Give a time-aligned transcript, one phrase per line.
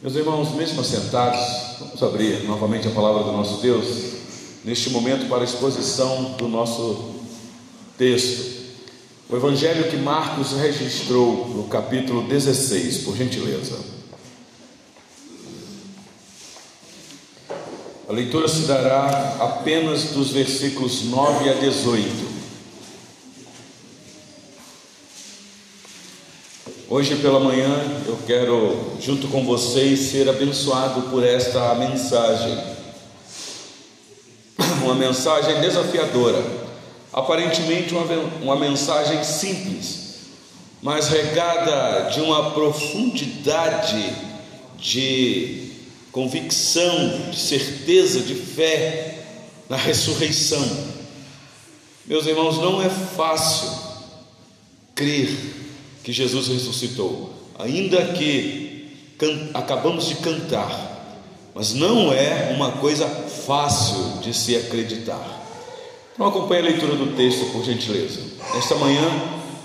[0.00, 1.40] Meus irmãos, mesmo assentados,
[1.80, 3.84] vamos abrir novamente a palavra do nosso Deus,
[4.64, 7.16] neste momento para a exposição do nosso
[7.96, 8.58] texto.
[9.28, 13.76] O evangelho que Marcos registrou no capítulo 16, por gentileza.
[18.08, 22.27] A leitura se dará apenas dos versículos 9 a 18.
[26.90, 27.68] Hoje pela manhã
[28.06, 32.58] eu quero, junto com vocês, ser abençoado por esta mensagem.
[34.82, 36.42] Uma mensagem desafiadora,
[37.12, 38.06] aparentemente uma,
[38.40, 40.16] uma mensagem simples,
[40.80, 44.10] mas regada de uma profundidade
[44.78, 45.72] de
[46.10, 49.24] convicção, de certeza, de fé
[49.68, 50.66] na ressurreição.
[52.06, 53.68] Meus irmãos, não é fácil
[54.94, 55.58] crer
[56.02, 58.88] que Jesus ressuscitou, ainda que
[59.52, 60.96] acabamos de cantar,
[61.54, 65.38] mas não é uma coisa fácil de se acreditar.
[66.14, 68.20] Então acompanhe a leitura do texto, por gentileza.
[68.54, 69.08] Nesta manhã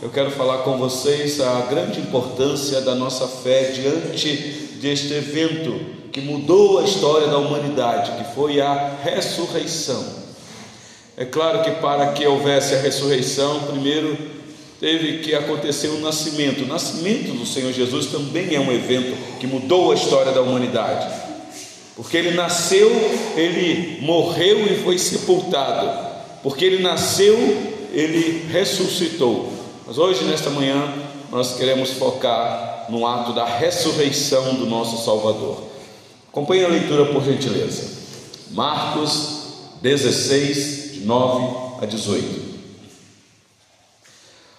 [0.02, 4.36] eu quero falar com vocês a grande importância da nossa fé diante
[4.82, 5.80] deste evento
[6.12, 10.04] que mudou a história da humanidade, que foi a ressurreição.
[11.16, 14.18] É claro que para que houvesse a ressurreição, primeiro
[14.84, 16.66] teve que acontecer o nascimento.
[16.66, 21.08] O nascimento do Senhor Jesus também é um evento que mudou a história da humanidade.
[21.96, 22.92] Porque ele nasceu,
[23.38, 25.90] ele morreu e foi sepultado.
[26.44, 27.34] Porque ele nasceu,
[27.94, 29.54] ele ressuscitou.
[29.88, 30.94] Mas hoje, nesta manhã,
[31.32, 35.64] nós queremos focar no ato da ressurreição do nosso Salvador.
[36.30, 37.90] Acompanhe a leitura por gentileza.
[38.52, 39.44] Marcos
[39.82, 42.53] 16, de 9 a 18.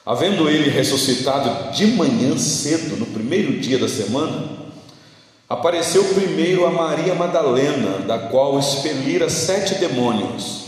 [0.06, 4.50] Havendo ele ressuscitado de manhã cedo, no primeiro dia da semana,
[5.48, 10.64] apareceu primeiro a Maria Madalena, da qual expelira sete demônios.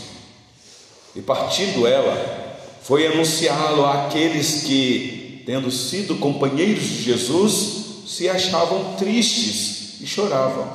[1.15, 2.47] E partindo ela,
[2.81, 10.67] foi anunciá-lo àqueles que, tendo sido companheiros de Jesus, se achavam tristes e choravam.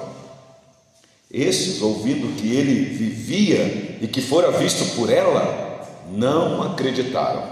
[1.29, 7.52] Estes, ouvindo que ele vivia e que fora visto por ela, não acreditaram.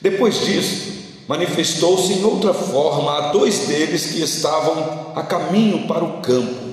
[0.00, 0.90] Depois disso,
[1.28, 6.70] manifestou-se em outra forma a dois deles que estavam a caminho para o campo.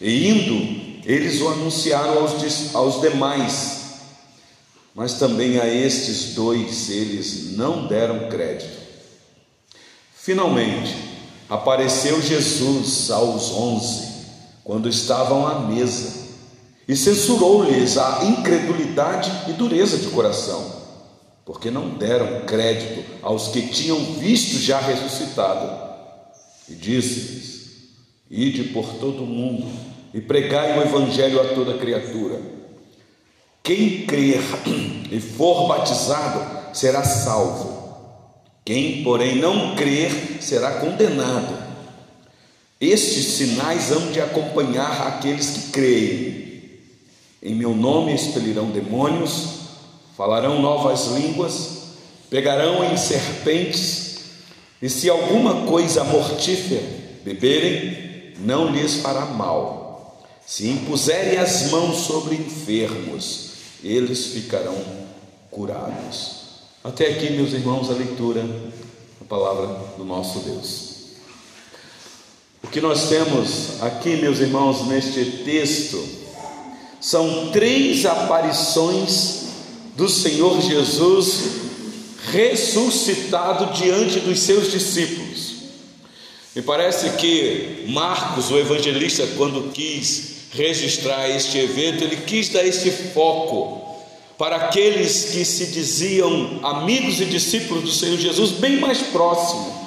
[0.00, 3.80] E indo, eles o anunciaram aos, aos demais.
[4.94, 8.80] Mas também a estes dois eles não deram crédito.
[10.14, 10.94] Finalmente,
[11.48, 14.08] apareceu Jesus aos onze,
[14.64, 16.28] quando estavam à mesa,
[16.86, 20.69] e censurou-lhes a incredulidade e dureza de coração
[21.44, 25.90] porque não deram crédito aos que tinham visto já ressuscitado.
[26.68, 27.60] E disse-lhes:
[28.30, 29.70] Ide por todo o mundo
[30.14, 32.40] e pregai o Evangelho a toda criatura.
[33.62, 34.40] Quem crer
[35.10, 37.80] e for batizado será salvo,
[38.64, 41.70] quem, porém, não crer será condenado.
[42.80, 46.50] Estes sinais hão de acompanhar aqueles que creem.
[47.42, 49.59] Em meu nome expelirão demônios
[50.20, 51.78] falarão novas línguas,
[52.28, 54.18] pegarão em serpentes,
[54.82, 56.82] e se alguma coisa mortífera
[57.24, 60.20] beberem, não lhes fará mal.
[60.46, 64.76] Se impuserem as mãos sobre enfermos, eles ficarão
[65.50, 66.32] curados.
[66.84, 70.90] Até aqui, meus irmãos, a leitura da palavra do nosso Deus.
[72.62, 76.06] O que nós temos aqui, meus irmãos, neste texto,
[77.00, 79.39] são três aparições
[79.96, 81.60] do Senhor Jesus
[82.30, 85.50] ressuscitado diante dos seus discípulos.
[86.54, 92.90] Me parece que Marcos, o evangelista, quando quis registrar este evento, ele quis dar este
[92.90, 93.80] foco
[94.36, 99.80] para aqueles que se diziam amigos e discípulos do Senhor Jesus, bem mais próximo,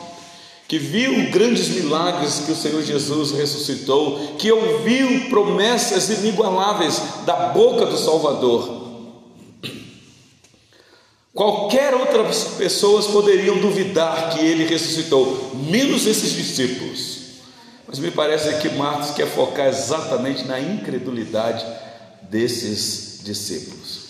[0.67, 7.85] que viu grandes milagres que o Senhor Jesus ressuscitou, que ouviu promessas inigualáveis da boca
[7.87, 8.82] do Salvador.
[11.33, 17.21] Qualquer outras pessoas poderiam duvidar que ele ressuscitou, menos esses discípulos.
[17.87, 21.65] Mas me parece que Marcos quer focar exatamente na incredulidade
[22.29, 24.03] desses discípulos.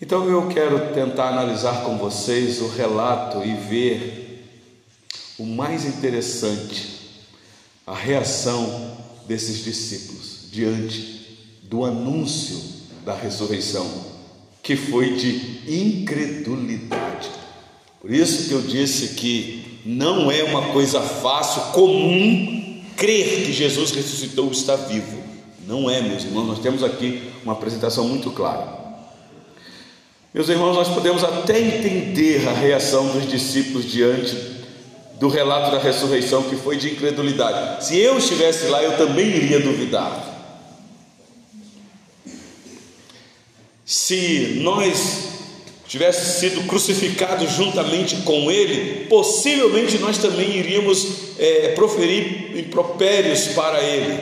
[0.00, 4.46] Então eu quero tentar analisar com vocês o relato e ver
[5.38, 7.20] o mais interessante,
[7.86, 8.96] a reação
[9.26, 12.58] desses discípulos diante do anúncio
[13.04, 14.13] da ressurreição
[14.64, 17.28] que foi de incredulidade.
[18.00, 23.90] Por isso que eu disse que não é uma coisa fácil, comum, crer que Jesus
[23.92, 25.22] ressuscitou está vivo.
[25.66, 28.82] Não é, meus irmãos, nós temos aqui uma apresentação muito clara.
[30.32, 34.34] Meus irmãos, nós podemos até entender a reação dos discípulos diante
[35.20, 37.84] do relato da ressurreição, que foi de incredulidade.
[37.84, 40.33] Se eu estivesse lá, eu também iria duvidar.
[43.84, 45.34] Se nós
[45.86, 51.06] tivesse sido crucificados juntamente com Ele, possivelmente nós também iríamos
[51.38, 54.18] é, proferir impropérios para Ele.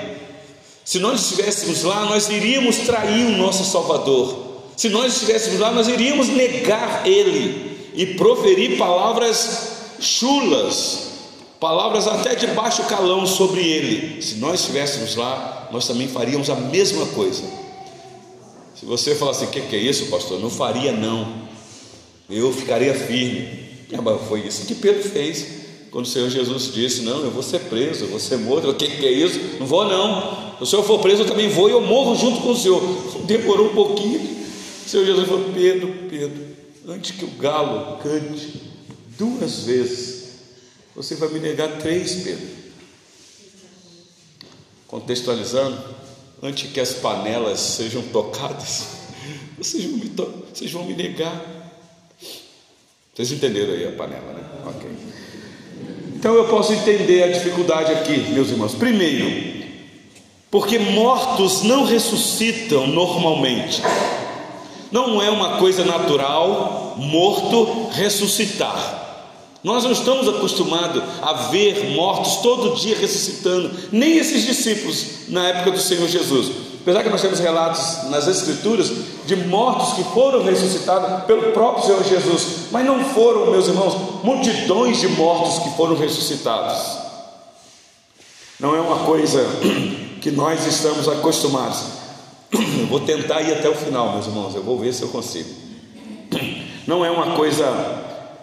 [0.84, 4.36] Se nós estivéssemos lá, nós iríamos trair o nosso Salvador.
[4.76, 9.68] Se nós estivéssemos lá, nós iríamos negar Ele e proferir palavras
[10.00, 11.10] chulas,
[11.60, 14.20] palavras até de baixo calão sobre Ele.
[14.20, 17.61] Se nós estivéssemos lá, nós também faríamos a mesma coisa.
[18.82, 20.40] Se você falar assim, o que, que é isso, pastor?
[20.40, 21.50] Não faria, não
[22.38, 23.62] eu ficaria firme.
[23.92, 27.60] Ah, foi isso que Pedro fez quando o Senhor Jesus disse: Não, eu vou ser
[27.60, 28.70] preso, eu vou ser morto.
[28.70, 29.38] O que, que é isso?
[29.60, 30.56] Não vou, não.
[30.56, 32.80] Se o Senhor for preso, eu também vou e eu morro junto com o Senhor.
[33.26, 34.20] Demorou um pouquinho.
[34.20, 36.42] O Senhor Jesus falou: Pedro, Pedro,
[36.88, 38.62] antes que o galo cante
[39.18, 40.30] duas vezes,
[40.96, 42.62] você vai me negar três, Pedro.
[44.86, 45.78] Contextualizando,
[46.42, 48.86] antes que as panelas sejam tocadas,
[49.56, 50.12] vocês vão me,
[50.52, 51.40] vocês vão me negar.
[53.14, 54.42] Vocês entenderam aí a panela, né?
[54.66, 54.90] Ok.
[56.16, 58.74] Então eu posso entender a dificuldade aqui, meus irmãos.
[58.74, 59.62] Primeiro,
[60.50, 63.82] porque mortos não ressuscitam normalmente.
[64.90, 69.01] Não é uma coisa natural morto ressuscitar.
[69.62, 75.70] Nós não estamos acostumados a ver mortos todo dia ressuscitando, nem esses discípulos na época
[75.70, 76.50] do Senhor Jesus.
[76.80, 78.90] Apesar que nós temos relatos nas Escrituras
[79.24, 83.94] de mortos que foram ressuscitados pelo próprio Senhor Jesus, mas não foram, meus irmãos,
[84.24, 86.98] multidões de mortos que foram ressuscitados.
[88.58, 89.46] Não é uma coisa
[90.20, 91.84] que nós estamos acostumados.
[92.80, 95.48] Eu vou tentar ir até o final, meus irmãos, eu vou ver se eu consigo.
[96.86, 97.64] Não é uma coisa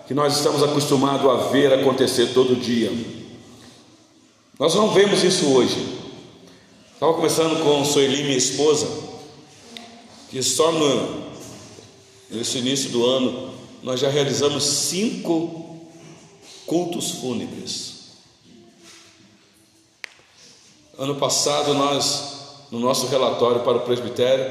[0.10, 2.92] que nós estamos acostumados a ver acontecer todo dia.
[4.58, 6.00] Nós não vemos isso hoje.
[6.92, 8.88] Estava conversando com Sueli, minha esposa,
[10.32, 11.26] que só no,
[12.32, 13.54] nesse início do ano
[13.84, 15.78] nós já realizamos cinco
[16.66, 18.16] cultos fúnebres.
[20.98, 24.44] Ano passado nós, no nosso relatório para o presbitério,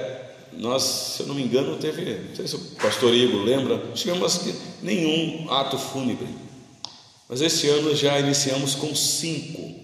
[0.58, 4.40] nós, se eu não me engano, teve, não sei se o pastor Igor lembra, tivemos
[4.82, 6.26] nenhum ato fúnebre.
[7.28, 9.78] Mas esse ano já iniciamos com cinco.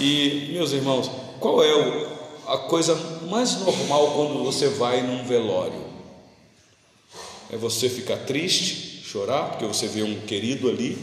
[0.00, 1.70] E, meus irmãos, qual é
[2.48, 2.96] a coisa
[3.30, 5.86] mais normal quando você vai num velório?
[7.50, 10.98] É você ficar triste, chorar, porque você vê um querido ali,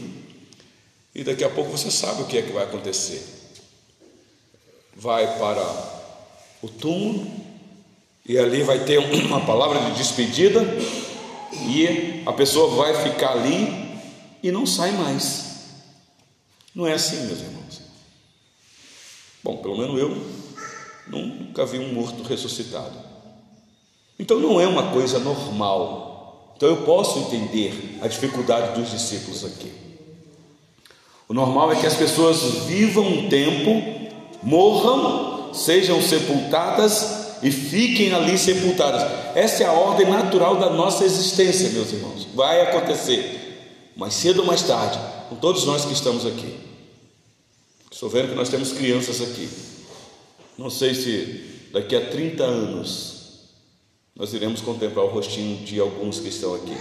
[1.14, 3.22] e daqui a pouco você sabe o que é que vai acontecer.
[4.94, 5.62] Vai para
[6.60, 7.43] o túmulo,
[8.26, 10.62] e ali vai ter uma palavra de despedida,
[11.68, 13.98] e a pessoa vai ficar ali
[14.42, 15.44] e não sai mais.
[16.74, 17.82] Não é assim, meus irmãos.
[19.42, 20.16] Bom, pelo menos eu
[21.06, 22.94] nunca vi um morto ressuscitado.
[24.18, 26.54] Então não é uma coisa normal.
[26.56, 29.72] Então eu posso entender a dificuldade dos discípulos aqui.
[31.28, 33.82] O normal é que as pessoas vivam um tempo,
[34.42, 39.02] morram, sejam sepultadas e fiquem ali sepultadas.
[39.36, 42.26] Essa é a ordem natural da nossa existência, meus irmãos.
[42.34, 44.98] Vai acontecer, mais cedo ou mais tarde,
[45.28, 46.58] com todos nós que estamos aqui.
[47.92, 49.46] Estou vendo que nós temos crianças aqui.
[50.56, 53.14] Não sei se daqui a 30 anos
[54.16, 56.76] nós iremos contemplar o rostinho de alguns que estão aqui.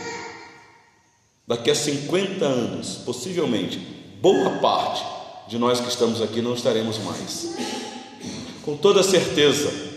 [1.45, 3.77] Daqui a 50 anos, possivelmente,
[4.21, 5.03] boa parte
[5.49, 7.53] de nós que estamos aqui não estaremos mais.
[8.63, 9.92] Com toda certeza,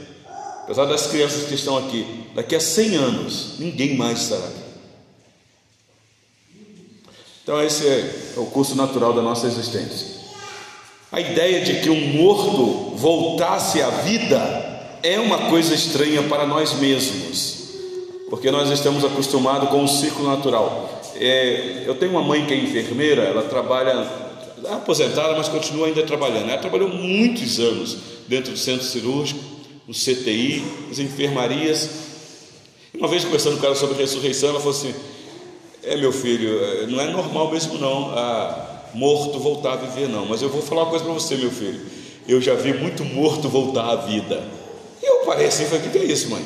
[0.67, 4.67] apesar das crianças que estão aqui, daqui a 100 anos, ninguém mais estará aqui.
[7.45, 10.09] Então, esse é o curso natural da nossa existência.
[11.13, 16.75] A ideia de que um morto voltasse à vida é uma coisa estranha para nós
[16.81, 17.69] mesmos,
[18.29, 21.01] porque nós estamos acostumados com o ciclo natural.
[21.15, 24.05] É, eu tenho uma mãe que é enfermeira, ela trabalha
[24.73, 26.51] aposentada, mas continua ainda trabalhando.
[26.51, 27.97] Ela trabalhou muitos anos
[28.27, 29.56] dentro do centro cirúrgico,
[29.87, 31.89] no CTI, nas enfermarias.
[32.95, 34.95] Uma vez conversando com ela sobre ressurreição, ela falou assim:
[35.83, 38.13] É meu filho, é, não é normal mesmo não.
[38.95, 40.25] Morto voltar a viver, não.
[40.25, 41.81] Mas eu vou falar uma coisa para você, meu filho.
[42.27, 44.43] Eu já vi muito morto voltar à vida.
[45.03, 46.43] E eu parei assim, falei, o que é isso, mãe?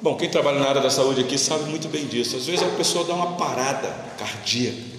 [0.00, 2.36] Bom, quem trabalha na área da saúde aqui sabe muito bem disso.
[2.36, 4.96] Às vezes a pessoa dá uma parada cardíaca.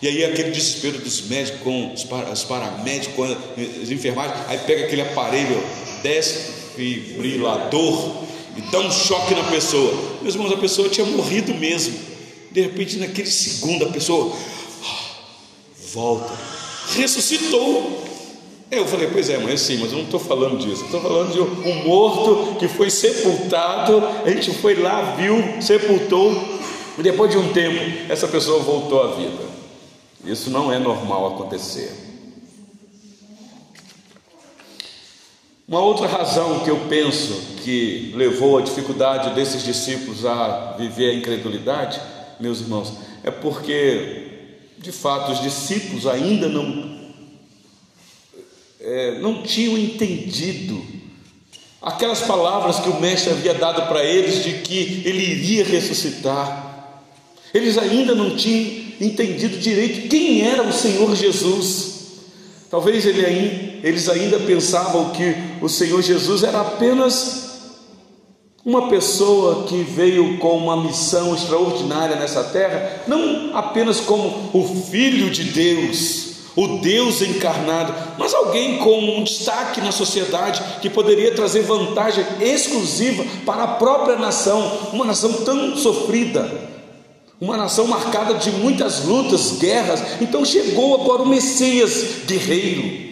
[0.00, 4.84] E aí aquele desespero dos médicos com os, os paramédicos, com as enfermagens, aí pega
[4.84, 5.62] aquele aparelho
[6.76, 8.22] desfibrilador
[8.56, 9.92] e dá um choque na pessoa.
[10.20, 11.94] Meus irmãos, a pessoa tinha morrido mesmo.
[12.50, 14.32] De repente, naquele segundo, a pessoa
[15.92, 16.32] volta,
[16.94, 18.02] ressuscitou.
[18.70, 20.84] Eu falei, pois é, mãe, sim, mas eu não estou falando disso.
[20.84, 24.02] Estou falando de um morto que foi sepultado.
[24.24, 26.32] A gente foi lá, viu, sepultou,
[26.98, 29.52] e depois de um tempo, essa pessoa voltou à vida.
[30.24, 31.90] Isso não é normal acontecer.
[35.72, 37.32] Uma outra razão que eu penso
[37.64, 41.98] que levou a dificuldade desses discípulos a viver a incredulidade,
[42.38, 42.92] meus irmãos,
[43.24, 47.00] é porque, de fato, os discípulos ainda não,
[48.82, 50.84] é, não tinham entendido
[51.80, 57.00] aquelas palavras que o Mestre havia dado para eles de que ele iria ressuscitar.
[57.54, 61.92] Eles ainda não tinham entendido direito quem era o Senhor Jesus.
[62.70, 63.24] Talvez ele,
[63.82, 67.52] eles ainda pensavam que o Senhor Jesus era apenas
[68.64, 75.30] uma pessoa que veio com uma missão extraordinária nessa terra, não apenas como o Filho
[75.30, 81.62] de Deus, o Deus encarnado, mas alguém com um destaque na sociedade que poderia trazer
[81.62, 86.70] vantagem exclusiva para a própria nação, uma nação tão sofrida,
[87.40, 90.20] uma nação marcada de muitas lutas, guerras.
[90.20, 93.11] Então chegou agora o Messias guerreiro.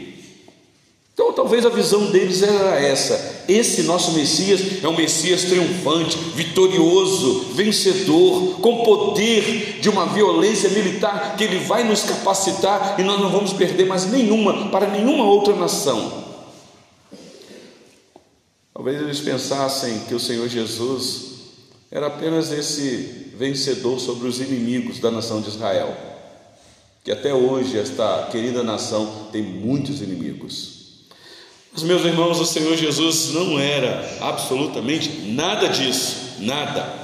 [1.20, 7.40] Então talvez a visão deles era essa: esse nosso Messias é um Messias triunfante, vitorioso,
[7.52, 13.30] vencedor, com poder de uma violência militar que ele vai nos capacitar e nós não
[13.30, 16.24] vamos perder mais nenhuma para nenhuma outra nação.
[18.72, 21.24] Talvez eles pensassem que o Senhor Jesus
[21.90, 25.94] era apenas esse vencedor sobre os inimigos da nação de Israel,
[27.04, 30.79] que até hoje esta querida nação tem muitos inimigos.
[31.72, 37.00] Mas, meus irmãos, o Senhor Jesus não era absolutamente nada disso, nada.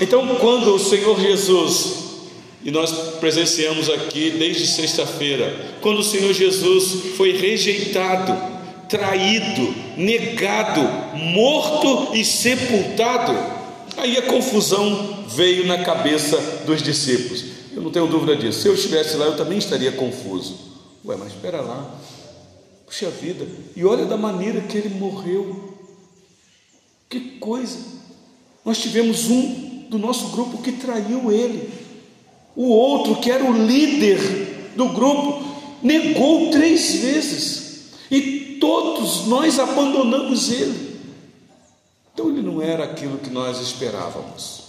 [0.00, 2.04] Então, quando o Senhor Jesus,
[2.64, 8.36] e nós presenciamos aqui desde sexta-feira, quando o Senhor Jesus foi rejeitado,
[8.88, 10.80] traído, negado,
[11.14, 13.58] morto e sepultado,
[13.98, 17.44] Aí a confusão veio na cabeça dos discípulos.
[17.74, 18.62] Eu não tenho dúvida disso.
[18.62, 20.56] Se eu estivesse lá, eu também estaria confuso.
[21.04, 21.97] Ué, mas espera lá.
[22.88, 23.46] Puxa vida.
[23.76, 25.74] E olha da maneira que ele morreu.
[27.06, 27.78] Que coisa.
[28.64, 31.70] Nós tivemos um do nosso grupo que traiu ele.
[32.56, 35.44] O outro, que era o líder do grupo,
[35.82, 37.90] negou três vezes.
[38.10, 40.98] E todos nós abandonamos ele.
[42.14, 44.62] Então ele não era aquilo que nós esperávamos.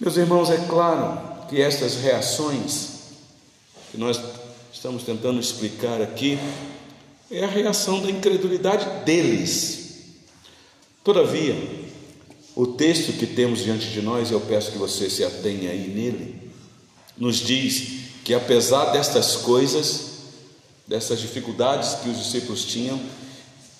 [0.00, 2.88] Meus irmãos, é claro que estas reações
[3.90, 4.18] que nós
[4.72, 6.38] estamos tentando explicar aqui
[7.30, 9.78] é a reação da incredulidade deles.
[11.04, 11.56] Todavia,
[12.56, 16.34] o texto que temos diante de nós, eu peço que você se atenha aí nele,
[17.16, 20.08] nos diz que apesar destas coisas,
[20.86, 23.00] dessas dificuldades que os discípulos tinham,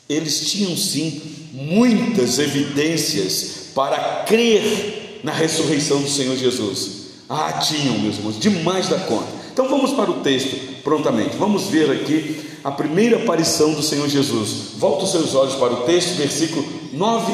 [0.08, 1.20] eles tinham sim
[1.52, 7.08] muitas evidências para crer na ressurreição do Senhor Jesus.
[7.28, 9.37] Ah, tinham, meus irmãos, demais da conta.
[9.58, 11.36] Então vamos para o texto prontamente.
[11.36, 14.74] Vamos ver aqui a primeira aparição do Senhor Jesus.
[14.76, 17.32] Volta os seus olhos para o texto, versículo 9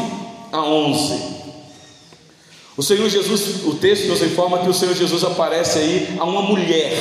[0.51, 1.23] a 11.
[2.79, 6.41] O Senhor Jesus, o texto nos informa que o Senhor Jesus aparece aí a uma
[6.41, 6.97] mulher.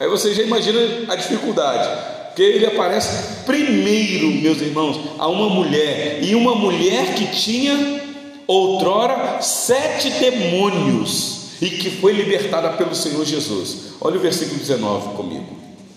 [0.00, 1.86] Aí você já imagina a dificuldade
[2.28, 8.00] porque ele aparece primeiro, meus irmãos, a uma mulher, e uma mulher que tinha
[8.46, 13.92] outrora sete demônios e que foi libertada pelo Senhor Jesus.
[14.00, 15.46] Olha o versículo 19 comigo.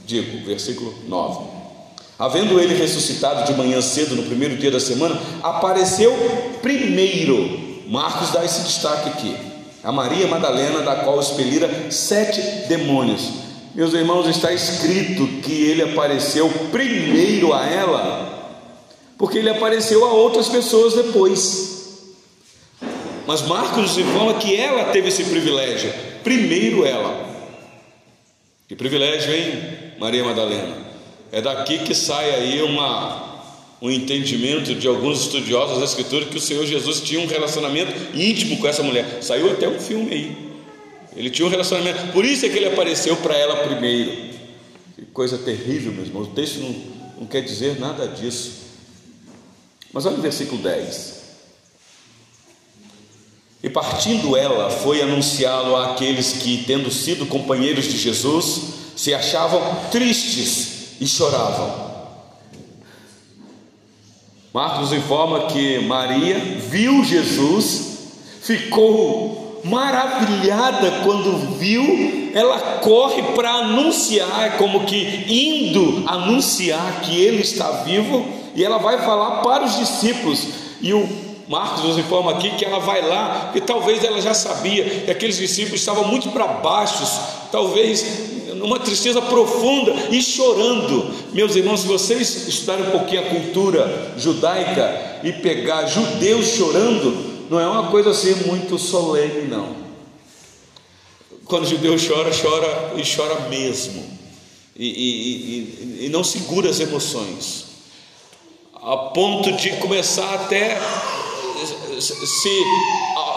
[0.06, 1.44] Digo, versículo 9.
[2.20, 6.14] Havendo ele ressuscitado de manhã cedo, no primeiro dia da semana, apareceu
[6.62, 7.82] primeiro.
[7.88, 9.36] Marcos dá esse destaque aqui.
[9.84, 13.24] A Maria Madalena, da qual expelira sete demônios.
[13.74, 18.62] Meus irmãos, está escrito que ele apareceu primeiro a ela,
[19.18, 21.75] porque ele apareceu a outras pessoas depois.
[23.28, 25.92] Mas Marcos nos informa que ela teve esse privilégio,
[26.24, 27.26] primeiro ela.
[28.68, 29.64] Que privilégio, hein,
[30.00, 30.78] Maria Madalena?
[31.32, 33.44] É daqui que sai aí uma,
[33.82, 38.58] um entendimento de alguns estudiosos da Escritura que o Senhor Jesus tinha um relacionamento íntimo
[38.58, 39.20] com essa mulher.
[39.22, 40.46] Saiu até um filme aí.
[41.16, 44.12] Ele tinha um relacionamento, por isso é que ele apareceu para ela primeiro.
[44.96, 46.24] Que coisa terrível, meu irmão.
[46.24, 46.76] O texto não,
[47.22, 48.66] não quer dizer nada disso.
[49.94, 51.15] Mas olha o versículo 10.
[53.66, 58.62] E partindo ela, foi anunciá-lo àqueles que, tendo sido companheiros de Jesus,
[58.96, 61.74] se achavam tristes e choravam.
[64.54, 66.38] Marcos informa que Maria
[66.70, 77.20] viu Jesus, ficou maravilhada quando viu, ela corre para anunciar, como que indo anunciar que
[77.20, 80.50] ele está vivo, e ela vai falar para os discípulos.
[80.80, 84.84] E o Marcos nos informa aqui que ela vai lá, e talvez ela já sabia
[85.02, 87.20] que aqueles discípulos estavam muito para baixos,
[87.52, 91.14] talvez numa tristeza profunda e chorando.
[91.34, 97.60] Meus irmãos, se vocês estudarem um pouquinho a cultura judaica e pegar judeus chorando, não
[97.60, 99.86] é uma coisa assim muito solene, não.
[101.46, 104.04] Quando judeu chora, chora e chora mesmo,
[104.76, 107.66] e, e, e, e não segura as emoções,
[108.74, 110.80] a ponto de começar até
[112.02, 112.50] se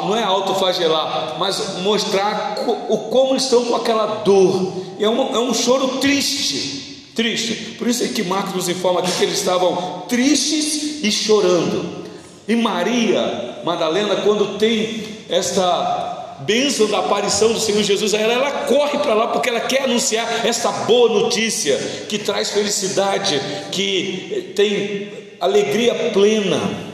[0.03, 4.73] não é autoflagelar, mas mostrar o como estão com aquela dor.
[4.99, 7.77] É um, é um choro triste, triste.
[7.79, 12.07] Por isso é que Marcos nos informa aqui que eles estavam tristes e chorando.
[12.47, 18.99] E Maria Madalena, quando tem esta bênção da aparição do Senhor Jesus ela, ela corre
[18.99, 21.77] para lá porque ela quer anunciar esta boa notícia
[22.09, 23.41] que traz felicidade,
[23.73, 25.11] que tem
[25.41, 26.88] alegria plena.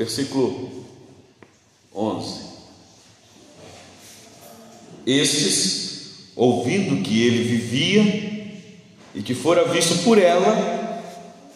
[0.00, 0.86] Versículo
[1.94, 2.40] 11.
[5.06, 8.62] Estes, ouvindo que ele vivia
[9.14, 11.04] e que fora visto por ela,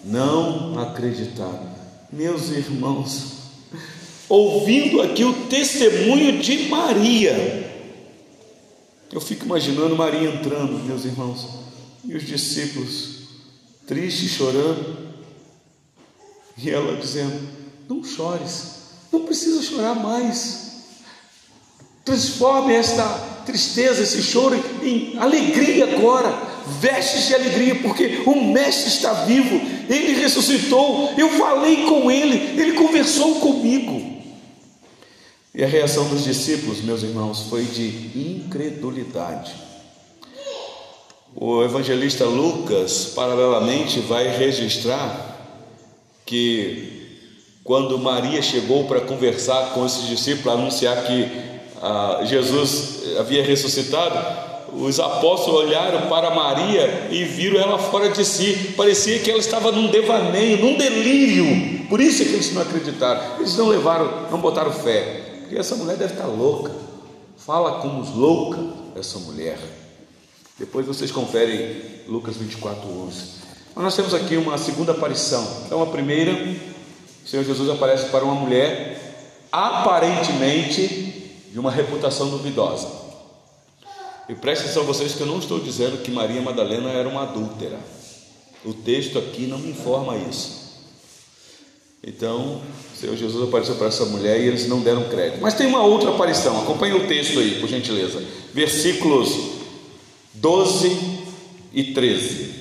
[0.04, 1.74] não acreditaram.
[2.12, 3.32] Meus irmãos,
[4.28, 7.88] ouvindo aqui o testemunho de Maria,
[9.10, 11.48] eu fico imaginando Maria entrando, meus irmãos,
[12.04, 13.20] e os discípulos
[13.86, 15.14] tristes, chorando,
[16.58, 18.74] e ela dizendo: não chores,
[19.12, 20.64] não precisa chorar mais.
[22.04, 23.04] Transforme esta
[23.46, 26.54] tristeza, esse choro em alegria agora.
[26.80, 29.54] Vestes de alegria, porque o Mestre está vivo,
[29.88, 31.12] ele ressuscitou.
[31.16, 34.14] Eu falei com ele, ele conversou comigo.
[35.54, 37.86] E a reação dos discípulos, meus irmãos, foi de
[38.18, 39.54] incredulidade.
[41.36, 45.34] O evangelista Lucas, paralelamente, vai registrar
[46.25, 47.03] que
[47.64, 51.26] quando Maria chegou para conversar com esses discípulos, anunciar que
[51.80, 58.74] ah, Jesus havia ressuscitado, os apóstolos olharam para Maria e viram ela fora de si.
[58.76, 61.86] Parecia que ela estava num devaneio, num delírio.
[61.88, 63.38] Por isso é que eles não acreditaram.
[63.38, 65.38] Eles não levaram, não botaram fé.
[65.40, 66.72] Porque essa mulher deve estar louca.
[67.36, 68.58] Fala como louca
[68.96, 69.58] essa mulher.
[70.58, 71.76] Depois vocês conferem
[72.08, 73.44] Lucas 24, 11.
[73.74, 75.46] Mas nós temos aqui uma segunda aparição.
[75.66, 76.32] Então a primeira
[77.25, 79.00] o Senhor Jesus aparece para uma mulher
[79.50, 82.87] aparentemente de uma reputação duvidosa.
[84.28, 87.78] E preste atenção vocês que eu não estou dizendo que Maria Madalena era uma adúltera.
[88.65, 90.65] O texto aqui não me informa isso.
[92.06, 92.60] Então,
[92.93, 95.41] o Senhor Jesus apareceu para essa mulher e eles não deram crédito.
[95.41, 98.23] Mas tem uma outra aparição, acompanhe o texto aí, por gentileza.
[98.52, 99.30] Versículos
[100.34, 101.21] 12
[101.73, 102.54] e 13.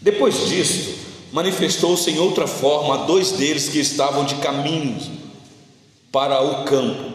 [0.00, 0.99] Depois disso,
[1.32, 4.98] manifestou-se em outra forma a dois deles que estavam de caminho
[6.10, 7.12] para o campo.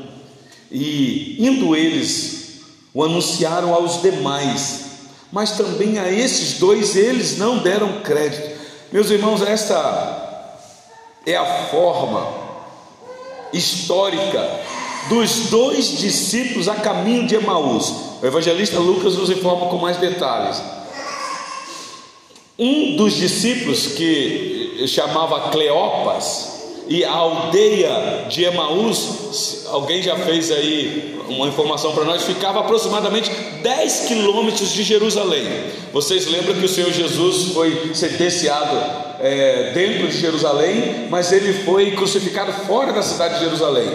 [0.72, 2.62] E indo eles,
[2.94, 4.86] o anunciaram aos demais,
[5.32, 8.56] mas também a esses dois eles não deram crédito.
[8.92, 10.44] Meus irmãos, esta
[11.26, 12.46] é a forma
[13.52, 14.62] histórica
[15.10, 17.94] dos dois discípulos a caminho de Emaús.
[18.22, 20.62] O evangelista Lucas nos informa com mais detalhes.
[22.58, 26.56] Um dos discípulos que chamava Cleopas
[26.88, 33.30] e a aldeia de Emaús, alguém já fez aí uma informação para nós, ficava aproximadamente
[33.62, 35.46] 10 quilômetros de Jerusalém.
[35.92, 38.78] Vocês lembram que o Senhor Jesus foi sentenciado
[39.20, 43.90] é, dentro de Jerusalém, mas ele foi crucificado fora da cidade de Jerusalém.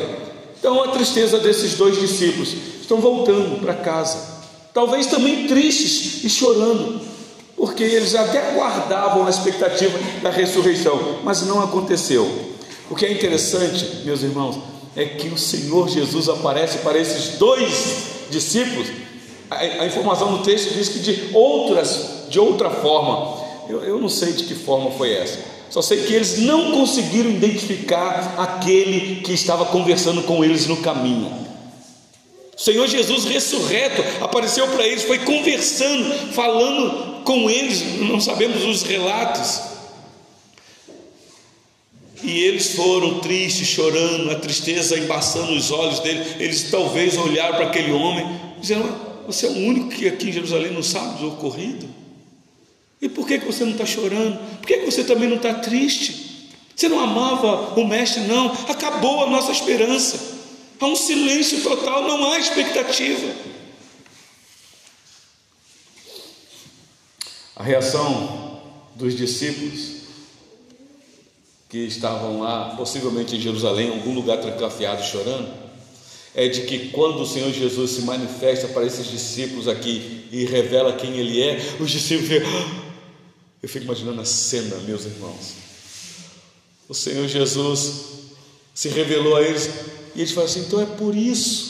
[0.59, 4.19] Então a tristeza desses dois discípulos estão voltando para casa,
[4.75, 7.10] talvez também tristes e chorando
[7.61, 12.27] porque eles até guardavam a expectativa da ressurreição, mas não aconteceu.
[12.89, 14.59] O que é interessante, meus irmãos,
[14.97, 18.89] é que o Senhor Jesus aparece para esses dois discípulos.
[19.51, 23.39] A, a informação no texto diz que de outras, de outra forma.
[23.69, 25.39] Eu, eu não sei de que forma foi essa.
[25.69, 31.31] Só sei que eles não conseguiram identificar aquele que estava conversando com eles no caminho.
[32.57, 38.83] O Senhor Jesus ressurreto apareceu para eles, foi conversando, falando com eles, não sabemos os
[38.83, 39.71] relatos.
[42.23, 46.23] E eles foram tristes, chorando, a tristeza embaçando os olhos dele.
[46.39, 48.27] Eles talvez olharam para aquele homem,
[48.61, 48.95] dizendo:
[49.27, 51.89] Você é o único que aqui em Jerusalém não sabe do ocorrido?
[53.01, 54.39] E por que, você não está chorando?
[54.59, 56.49] Por que você também não está triste?
[56.77, 58.53] Você não amava o Mestre, não.
[58.69, 60.39] Acabou a nossa esperança.
[60.79, 63.35] Há um silêncio total, não há expectativa.
[67.61, 68.59] A reação
[68.95, 70.01] dos discípulos
[71.69, 75.53] que estavam lá, possivelmente em Jerusalém, em algum lugar trancafiado, chorando,
[76.35, 80.95] é de que quando o Senhor Jesus se manifesta para esses discípulos aqui e revela
[80.95, 82.49] quem Ele é, os discípulos ficam.
[82.49, 82.93] Ah!
[83.63, 85.53] Eu fico imaginando a cena, meus irmãos.
[86.89, 88.05] O Senhor Jesus
[88.73, 89.69] se revelou a eles
[90.17, 91.70] e eles falam assim: então é por isso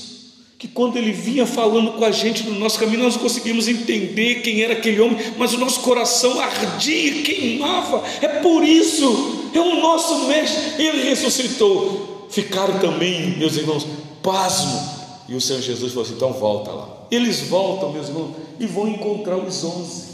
[0.60, 4.42] que quando ele vinha falando com a gente no nosso caminho, nós não conseguimos entender
[4.42, 8.04] quem era aquele homem, mas o nosso coração ardia, queimava.
[8.20, 12.28] É por isso, é o nosso mestre, ele ressuscitou.
[12.28, 13.86] Ficaram também, meus irmãos,
[14.22, 15.00] pasmo.
[15.30, 17.06] E o Senhor Jesus falou assim: então volta lá.
[17.10, 20.08] Eles voltam, meus irmãos, e vão encontrar os onze,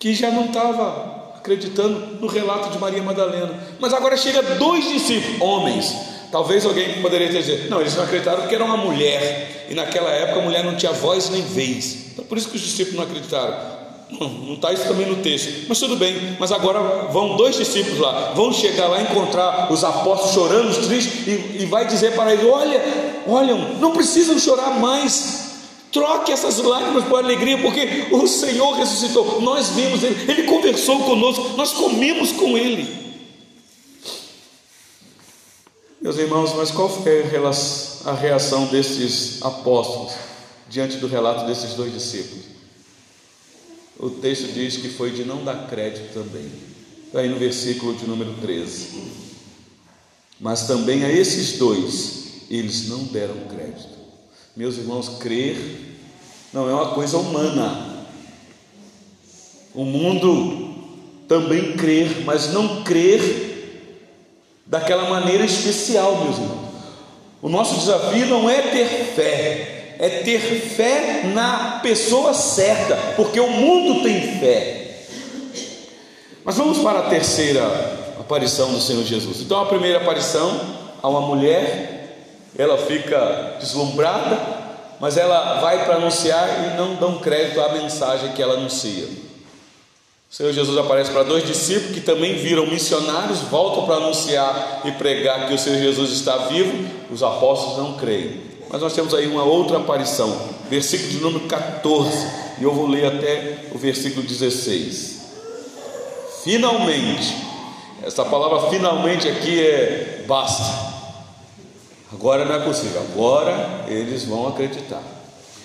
[0.00, 5.40] que já não estavam acreditando no relato de Maria Madalena, mas agora chega dois discípulos,
[5.40, 10.10] homens Talvez alguém poderia dizer, não, eles não acreditaram porque era uma mulher, e naquela
[10.10, 12.06] época a mulher não tinha voz nem vez.
[12.10, 13.82] Então por isso que os discípulos não acreditaram.
[14.18, 16.36] Não está isso também no texto, mas tudo bem.
[16.38, 21.62] Mas agora vão dois discípulos lá, vão chegar lá encontrar os apóstolos chorando, tristes, e,
[21.62, 22.80] e vai dizer para eles: Olha,
[23.26, 25.50] olham, não precisam chorar mais.
[25.90, 29.40] Troque essas lágrimas por alegria, porque o Senhor ressuscitou.
[29.42, 33.01] Nós vimos Ele, Ele conversou conosco, nós comemos com Ele.
[36.02, 37.22] Meus irmãos, mas qual foi
[38.04, 40.12] a reação desses apóstolos
[40.68, 42.46] diante do relato desses dois discípulos?
[44.00, 46.50] O texto diz que foi de não dar crédito também.
[47.06, 48.88] Está aí no versículo de número 13.
[50.40, 53.96] Mas também a esses dois, eles não deram crédito.
[54.56, 55.56] Meus irmãos, crer
[56.52, 58.08] não é uma coisa humana.
[59.72, 60.74] O mundo
[61.28, 63.51] também crer, mas não crer
[64.72, 66.72] daquela maneira especial, meus irmãos.
[67.42, 73.48] O nosso desafio não é ter fé, é ter fé na pessoa certa, porque o
[73.48, 75.04] mundo tem fé.
[76.42, 77.62] Mas vamos para a terceira
[78.18, 79.42] aparição do Senhor Jesus.
[79.42, 80.58] Então, a primeira aparição
[81.02, 82.24] a uma mulher,
[82.56, 84.40] ela fica deslumbrada,
[84.98, 89.06] mas ela vai para anunciar e não dão crédito à mensagem que ela anuncia.
[90.32, 94.90] O Senhor Jesus aparece para dois discípulos que também viram missionários, voltam para anunciar e
[94.92, 96.88] pregar que o Senhor Jesus está vivo.
[97.10, 98.40] Os apóstolos não creem.
[98.70, 100.34] Mas nós temos aí uma outra aparição,
[100.70, 102.26] versículo de número 14,
[102.58, 105.20] e eu vou ler até o versículo 16.
[106.42, 107.36] Finalmente,
[108.02, 110.64] essa palavra finalmente aqui é basta.
[112.10, 115.02] Agora não é possível, agora eles vão acreditar.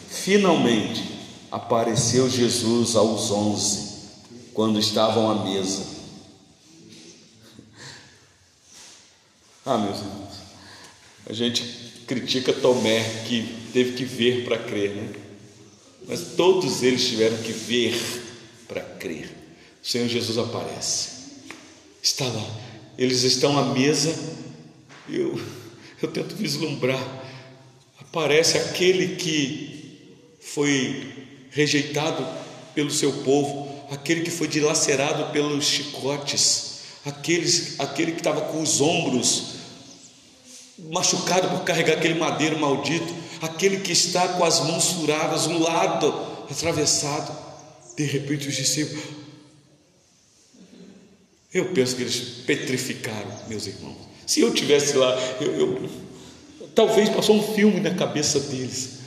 [0.10, 1.10] Finalmente
[1.50, 3.87] apareceu Jesus aos onze
[4.58, 5.86] quando estavam à mesa.
[9.64, 10.34] Ah, meus irmãos,
[11.28, 11.62] a gente
[12.08, 15.14] critica Tomé que teve que ver para crer, né?
[16.08, 17.94] Mas todos eles tiveram que ver
[18.68, 19.30] para crer.
[19.84, 21.10] O Senhor Jesus aparece,
[22.02, 22.60] está lá,
[22.98, 24.12] eles estão à mesa,
[25.08, 25.40] eu,
[26.02, 27.24] eu tento vislumbrar,
[28.00, 32.26] aparece aquele que foi rejeitado
[32.74, 38.82] pelo seu povo, aquele que foi dilacerado pelos chicotes, aqueles, aquele que estava com os
[38.82, 39.58] ombros
[40.90, 46.08] machucado por carregar aquele madeiro maldito, aquele que está com as mãos furadas, um lado
[46.50, 47.36] atravessado.
[47.96, 49.04] De repente os discípulos,
[51.52, 53.98] eu penso que eles petrificaram, meus irmãos.
[54.28, 55.90] Se eu tivesse lá, eu, eu
[56.76, 58.98] talvez passou um filme na cabeça deles.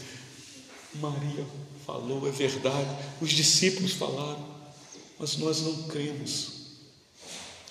[0.95, 1.45] Maria
[1.87, 2.89] falou, é verdade.
[3.21, 4.50] Os discípulos falaram
[5.21, 6.53] mas nós não cremos.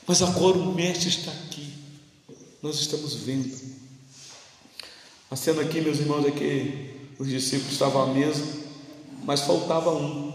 [0.06, 1.74] Mas agora o Mestre está aqui,
[2.62, 3.52] nós estamos vendo.
[5.32, 8.46] A cena aqui, meus irmãos, é que os discípulos estavam à mesa,
[9.24, 10.32] mas faltava um.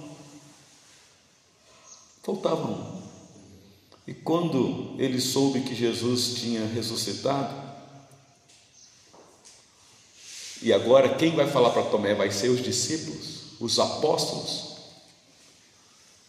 [2.23, 3.03] Faltava um.
[4.07, 7.63] E quando ele soube que Jesus tinha ressuscitado,
[10.61, 14.74] e agora quem vai falar para Tomé vai ser os discípulos, os apóstolos.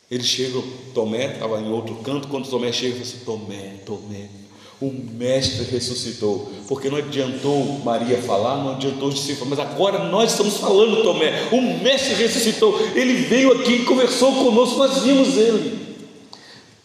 [0.09, 0.63] Eles chegam,
[0.93, 4.29] Tomé estava em outro canto, quando Tomé chega, ele assim: Tomé, Tomé,
[4.79, 10.31] o Mestre ressuscitou, porque não adiantou Maria falar, não adiantou os discípulos, mas agora nós
[10.31, 15.85] estamos falando, Tomé, o Mestre ressuscitou, ele veio aqui e conversou conosco, nós vimos ele.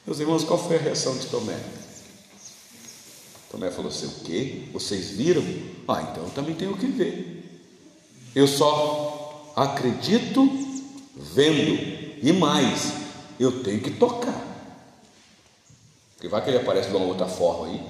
[0.07, 1.59] Meus irmãos, qual foi a reação de Tomé?
[3.51, 4.63] Tomé falou assim: O quê?
[4.73, 5.45] Vocês viram?
[5.87, 7.45] Ah, então eu também tenho que ver.
[8.35, 10.49] Eu só acredito
[11.17, 12.01] vendo.
[12.23, 12.93] E mais,
[13.41, 14.39] eu tenho que tocar.
[16.15, 17.81] Porque vai que ele aparece de uma outra forma aí.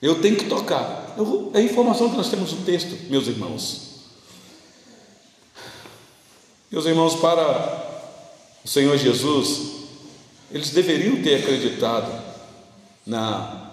[0.00, 1.12] Eu tenho que tocar.
[1.18, 3.94] Vou, é a informação que nós temos no texto, meus irmãos.
[6.70, 8.08] Meus irmãos, para
[8.64, 9.84] o Senhor Jesus,
[10.50, 12.10] eles deveriam ter acreditado
[13.06, 13.70] na,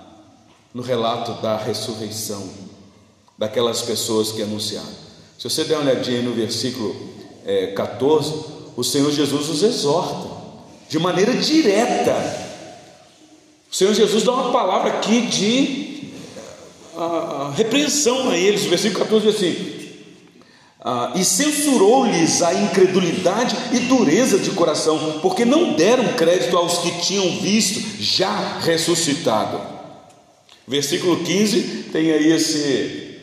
[0.74, 2.50] no relato da ressurreição
[3.38, 4.92] daquelas pessoas que anunciaram.
[5.40, 6.94] Se você der uma olhadinha no versículo
[7.46, 8.34] é, 14,
[8.76, 10.31] o Senhor Jesus os exorta
[10.92, 12.14] de maneira direta.
[13.72, 16.12] O Senhor Jesus dá uma palavra aqui de
[16.98, 17.04] a,
[17.48, 18.66] a repreensão a eles.
[18.66, 19.82] O versículo 14 diz assim:
[20.84, 26.92] ah, e censurou-lhes a incredulidade e dureza de coração, porque não deram crédito aos que
[27.00, 29.62] tinham visto já ressuscitado.
[30.68, 33.20] Versículo 15 tem aí esse,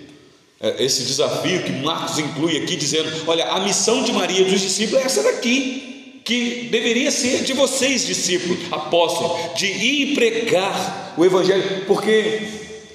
[0.59, 5.03] é, esse desafio que Marcos inclui aqui, dizendo: Olha, a missão de Maria dos discípulos
[5.03, 5.89] é essa daqui,
[6.29, 12.43] que deveria ser de vocês, discípulos, apóstolos, de ir pregar o Evangelho, porque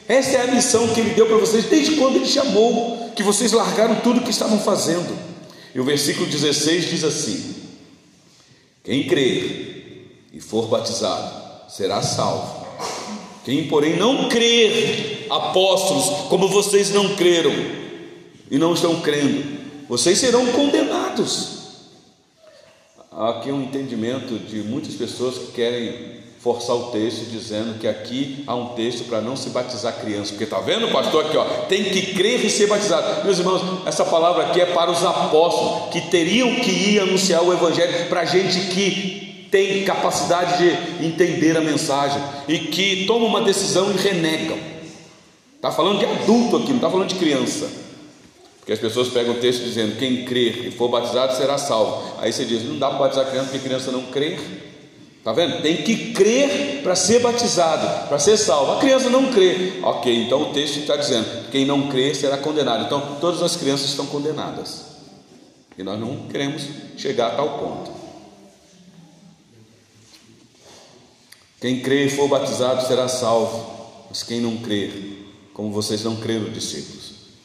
[0.08, 3.52] essa é a missão que ele deu para vocês desde quando ele chamou que vocês
[3.52, 5.18] largaram tudo o que estavam fazendo.
[5.74, 7.56] E o versículo 16 diz assim:
[8.84, 12.68] Quem crer e for batizado será salvo.
[13.44, 17.52] Quem, porém, não crer, apóstolos, como vocês não creram
[18.52, 19.44] e não estão crendo,
[19.90, 21.63] vocês serão condenados.
[23.18, 28.54] Aqui um entendimento de muitas pessoas que querem forçar o texto dizendo que aqui há
[28.54, 32.14] um texto para não se batizar criança, porque está vendo, pastor, aqui ó, tem que
[32.16, 33.24] crer e ser batizado.
[33.24, 37.54] Meus irmãos, essa palavra aqui é para os apóstolos que teriam que ir anunciar o
[37.54, 43.92] evangelho para gente que tem capacidade de entender a mensagem e que toma uma decisão
[43.92, 44.58] e renegam.
[45.56, 47.83] Está falando de adulto aqui, não está falando de criança.
[48.64, 52.18] Porque as pessoas pegam o texto dizendo: quem crer e for batizado será salvo.
[52.22, 54.40] Aí você diz: não dá para batizar criança porque criança não crer.
[55.18, 55.62] Está vendo?
[55.62, 58.72] Tem que crer para ser batizado, para ser salvo.
[58.72, 59.82] A criança não crê.
[59.84, 62.86] Ok, então o texto está dizendo: quem não crê será condenado.
[62.86, 64.86] Então todas as crianças estão condenadas.
[65.78, 66.64] E nós não queremos
[66.96, 67.92] chegar a tal ponto.
[71.60, 74.06] Quem crê e for batizado será salvo.
[74.10, 74.90] Mas quem não crê,
[75.54, 77.03] como vocês não creram, discípulos,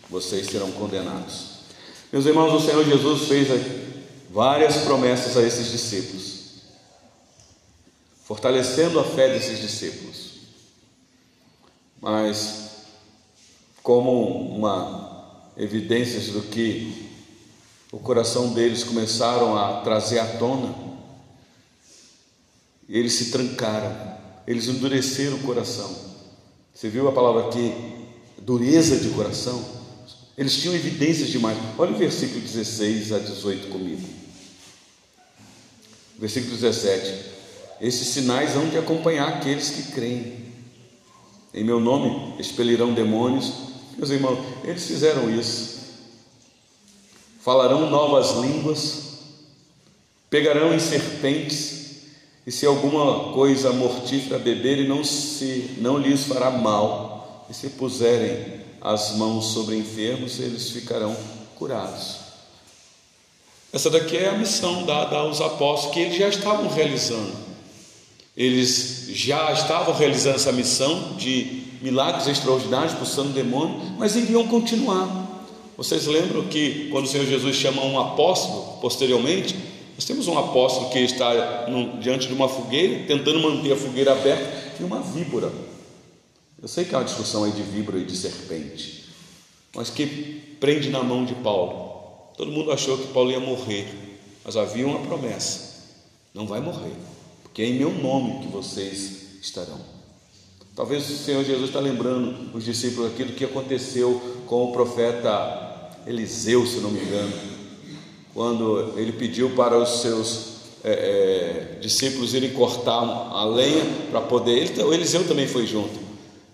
[0.09, 1.59] vocês serão condenados.
[2.13, 3.49] Meus irmãos, o Senhor Jesus fez
[4.31, 6.39] várias promessas a esses discípulos
[8.29, 10.33] fortalecendo a fé desses discípulos.
[11.99, 12.85] Mas,
[13.83, 17.09] como uma evidência do que
[17.91, 20.75] o coração deles começaram a trazer à tona,
[22.87, 23.97] eles se trancaram,
[24.47, 25.91] eles endureceram o coração.
[26.75, 27.73] Você viu a palavra aqui,
[28.37, 29.78] dureza de coração?
[30.39, 31.59] Eles tinham evidências demais.
[31.77, 34.09] Olha o versículo 16 a 18 comigo.
[36.17, 37.13] Versículo 17.
[37.81, 40.47] Esses sinais hão de acompanhar aqueles que creem.
[41.53, 43.53] Em meu nome expelirão demônios.
[43.97, 45.79] Meus irmãos, eles fizeram isso.
[47.41, 49.15] Falarão novas línguas,
[50.31, 51.79] pegarão em serpentes,
[52.47, 57.47] e se alguma coisa mortífera beberem, não se não lhes fará mal.
[57.51, 61.17] E se puserem as mãos sobre enfermos, eles ficarão
[61.57, 62.17] curados.
[63.73, 67.33] Essa daqui é a missão dada aos apóstolos que eles já estavam realizando.
[68.37, 75.27] Eles já estavam realizando essa missão de milagres extraordinários, expulsando demônio, mas iriam continuar.
[75.77, 79.55] Vocês lembram que quando o Senhor Jesus chama um apóstolo, posteriormente,
[79.95, 84.13] nós temos um apóstolo que está no, diante de uma fogueira, tentando manter a fogueira
[84.13, 85.51] aberta, e uma víbora.
[86.61, 89.07] Eu sei que há uma discussão aí de víbora e de serpente,
[89.75, 90.07] mas que
[90.59, 92.33] prende na mão de Paulo.
[92.37, 93.87] Todo mundo achou que Paulo ia morrer,
[94.45, 95.85] mas havia uma promessa:
[96.35, 96.97] não vai morrer
[97.59, 99.81] que é em meu nome que vocês estarão.
[100.77, 106.65] Talvez o Senhor Jesus está lembrando os discípulos aquilo que aconteceu com o profeta Eliseu,
[106.65, 107.33] se não me engano,
[108.33, 114.53] quando ele pediu para os seus é, é, discípulos irem cortar a lenha para poder.
[114.57, 115.99] Ele, o Eliseu também foi junto.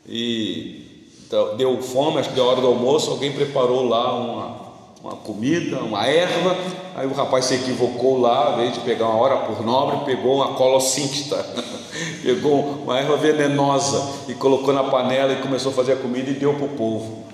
[0.07, 0.85] E
[1.27, 4.57] então, deu fome, acho que deu hora do almoço, alguém preparou lá uma,
[5.03, 6.57] uma comida, uma erva.
[6.95, 10.37] Aí o rapaz se equivocou lá, ao invés de pegar uma hora por nobre, pegou
[10.37, 11.45] uma colossíntita,
[12.23, 16.35] pegou uma erva venenosa e colocou na panela e começou a fazer a comida e
[16.35, 17.25] deu para o povo.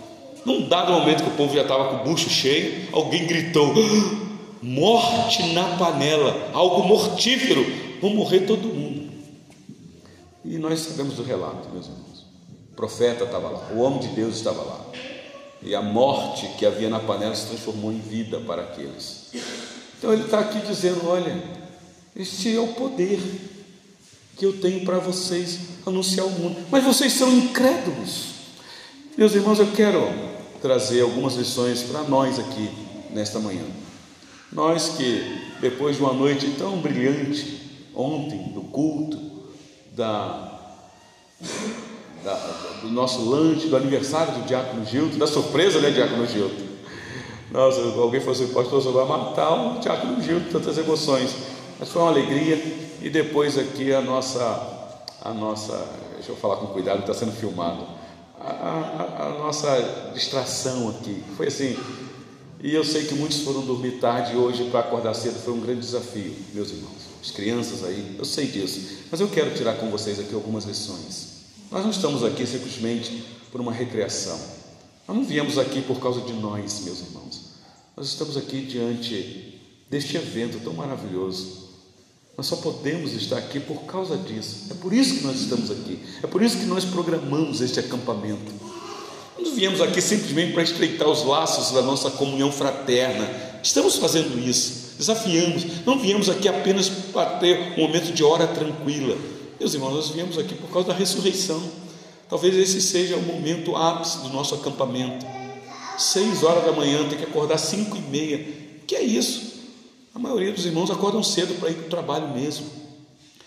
[0.47, 3.75] Num dado momento que o povo já estava com o bucho cheio, alguém gritou:
[4.63, 7.67] Morte na panela, algo mortífero,
[8.01, 9.11] vão morrer todo mundo.
[10.43, 12.10] E nós sabemos do relato, meus irmãos.
[12.81, 14.87] Profeta estava lá, o homem de Deus estava lá.
[15.63, 19.27] E a morte que havia na panela se transformou em vida para aqueles.
[19.99, 21.37] Então ele está aqui dizendo: olha,
[22.17, 23.21] este é o poder
[24.39, 28.31] que eu tenho para vocês anunciar o mundo, mas vocês são incrédulos.
[29.15, 30.01] Meus irmãos, eu quero
[30.63, 32.71] trazer algumas lições para nós aqui
[33.11, 33.65] nesta manhã.
[34.51, 35.23] Nós que,
[35.61, 37.61] depois de uma noite tão brilhante,
[37.95, 39.21] ontem, do culto,
[39.95, 40.51] da,
[42.25, 42.35] da,
[42.83, 46.71] do nosso lanche, do aniversário do Diácono Gilto, da surpresa, né, Diácono Gilto?
[47.51, 51.35] Nossa, alguém falou assim, pastor, você vai matar o Diácono Gilto, tantas emoções.
[51.79, 52.57] Mas foi uma alegria.
[53.03, 54.41] E depois aqui a nossa,
[55.23, 57.87] a nossa, deixa eu falar com cuidado, está sendo filmado.
[58.39, 61.77] A, a, a nossa distração aqui foi assim,
[62.63, 65.81] e eu sei que muitos foram dormir tarde hoje para acordar cedo foi um grande
[65.81, 67.09] desafio, meus irmãos.
[67.23, 68.99] As crianças aí, eu sei disso.
[69.11, 71.30] Mas eu quero tirar com vocês aqui algumas lições.
[71.71, 74.39] Nós não estamos aqui simplesmente por uma recreação.
[75.07, 77.43] Nós não viemos aqui por causa de nós, meus irmãos.
[77.97, 81.69] Nós estamos aqui diante deste evento tão maravilhoso.
[82.37, 84.67] Nós só podemos estar aqui por causa disso.
[84.71, 86.01] É por isso que nós estamos aqui.
[86.23, 88.53] É por isso que nós programamos este acampamento.
[89.39, 93.29] Não viemos aqui simplesmente para estreitar os laços da nossa comunhão fraterna.
[93.63, 95.85] Estamos fazendo isso, desafiamos.
[95.87, 99.17] Não viemos aqui apenas para ter um momento de hora tranquila.
[99.61, 101.63] Meus irmãos, nós viemos aqui por causa da ressurreição.
[102.31, 105.27] Talvez esse seja o momento ápice do nosso acampamento.
[105.99, 108.39] Seis horas da manhã, tem que acordar cinco e meia.
[108.87, 109.61] Que é isso?
[110.15, 112.65] A maioria dos irmãos acordam cedo para ir para o trabalho mesmo.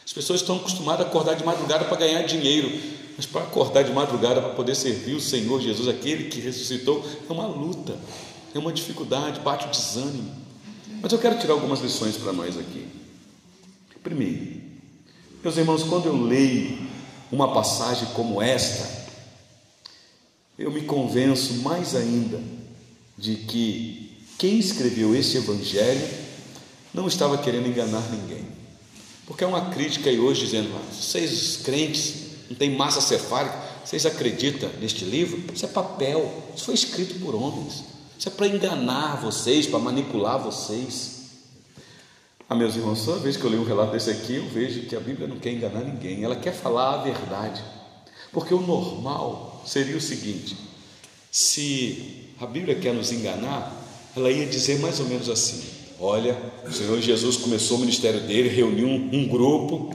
[0.05, 2.71] As pessoas estão acostumadas a acordar de madrugada para ganhar dinheiro.
[3.17, 7.33] Mas para acordar de madrugada para poder servir o Senhor Jesus, aquele que ressuscitou, é
[7.33, 7.97] uma luta,
[8.53, 10.31] é uma dificuldade, bate o desânimo.
[11.01, 12.85] Mas eu quero tirar algumas lições para nós aqui.
[14.03, 14.62] Primeiro,
[15.43, 16.77] meus irmãos, quando eu leio
[17.29, 18.89] uma passagem como esta,
[20.57, 22.39] eu me convenço mais ainda
[23.17, 26.07] de que quem escreveu este evangelho
[26.93, 28.45] não estava querendo enganar ninguém.
[29.25, 32.15] Porque é uma crítica aí hoje dizendo, ah, vocês crentes
[32.49, 33.57] não tem massa cefálica.
[33.83, 35.43] Vocês acreditam neste livro?
[35.53, 37.83] Isso é papel, isso foi escrito por homens.
[38.17, 41.12] Isso é para enganar vocês, para manipular vocês.
[42.53, 44.95] Ah, meus irmãos, toda vez que eu leio um relato desse aqui, eu vejo que
[44.95, 47.59] a Bíblia não quer enganar ninguém, ela quer falar a verdade.
[48.31, 50.55] Porque o normal seria o seguinte:
[51.31, 53.75] se a Bíblia quer nos enganar,
[54.15, 55.63] ela ia dizer mais ou menos assim:
[55.99, 59.89] Olha, o Senhor Jesus começou o ministério dele, reuniu um, um grupo,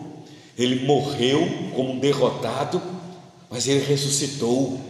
[0.58, 2.82] ele morreu como um derrotado,
[3.48, 4.80] mas ele ressuscitou.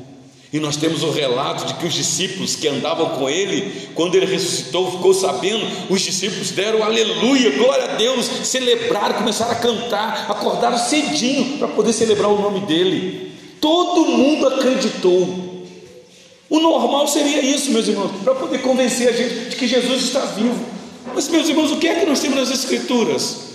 [0.51, 4.25] E nós temos o relato de que os discípulos que andavam com ele, quando ele
[4.25, 10.79] ressuscitou, ficou sabendo, os discípulos deram aleluia, glória a Deus, celebraram, começaram a cantar, acordaram
[10.79, 13.33] cedinho para poder celebrar o nome dele.
[13.61, 15.49] Todo mundo acreditou.
[16.49, 20.21] O normal seria isso, meus irmãos, para poder convencer a gente de que Jesus está
[20.21, 20.59] vivo.
[21.15, 23.49] Mas, meus irmãos, o que é que nós temos nas Escrituras?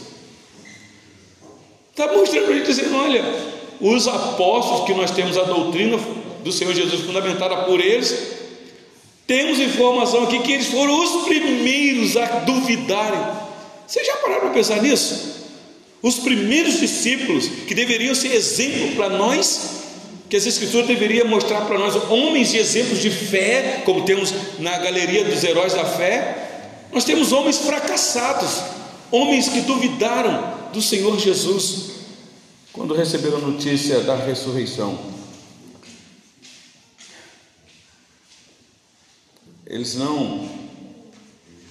[1.90, 3.24] Está mostrando para a gente dizendo: olha,
[3.82, 5.98] os apóstolos que nós temos a doutrina
[6.44, 8.14] do Senhor Jesus fundamentada por eles,
[9.26, 13.20] temos informação aqui que eles foram os primeiros a duvidarem.
[13.88, 15.34] Vocês já pararam para pensar nisso?
[16.02, 19.70] Os primeiros discípulos que deveriam ser exemplo para nós,
[20.30, 24.78] que as Escrituras deveriam mostrar para nós homens e exemplos de fé, como temos na
[24.80, 26.50] galeria dos heróis da fé.
[26.92, 28.62] Nós temos homens fracassados,
[29.10, 31.92] homens que duvidaram, do Senhor Jesus,
[32.74, 35.13] quando receberam a notícia da ressurreição.
[39.74, 40.48] Eles não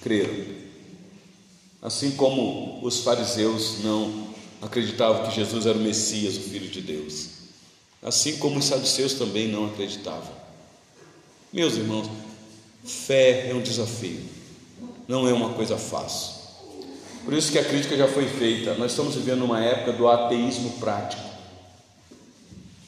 [0.01, 0.35] creram,
[1.81, 4.27] assim como os fariseus não
[4.61, 7.29] acreditavam que Jesus era o Messias, o Filho de Deus,
[8.01, 10.33] assim como os saduceus também não acreditavam.
[11.53, 12.09] Meus irmãos,
[12.83, 14.19] fé é um desafio,
[15.07, 16.43] não é uma coisa fácil.
[17.23, 18.73] Por isso que a crítica já foi feita.
[18.73, 21.23] Nós estamos vivendo uma época do ateísmo prático.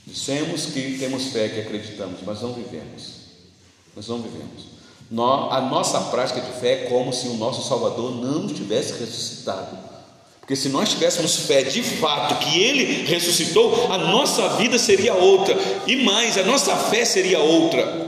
[0.06, 3.12] Dissemos que temos fé, que acreditamos, mas não vivemos.
[3.96, 4.75] Nós não vivemos.
[5.12, 9.77] A nossa prática de fé é como se o nosso Salvador não estivesse ressuscitado.
[10.39, 15.58] Porque se nós tivéssemos fé de fato que Ele ressuscitou, a nossa vida seria outra.
[15.87, 18.08] E mais, a nossa fé seria outra.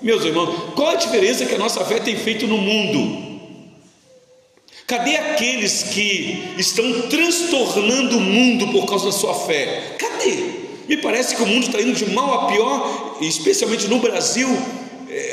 [0.00, 3.24] Meus irmãos, qual a diferença que a nossa fé tem feito no mundo?
[4.86, 9.96] Cadê aqueles que estão transtornando o mundo por causa da sua fé?
[9.98, 10.64] Cadê?
[10.86, 14.48] Me parece que o mundo está indo de mal a pior, especialmente no Brasil,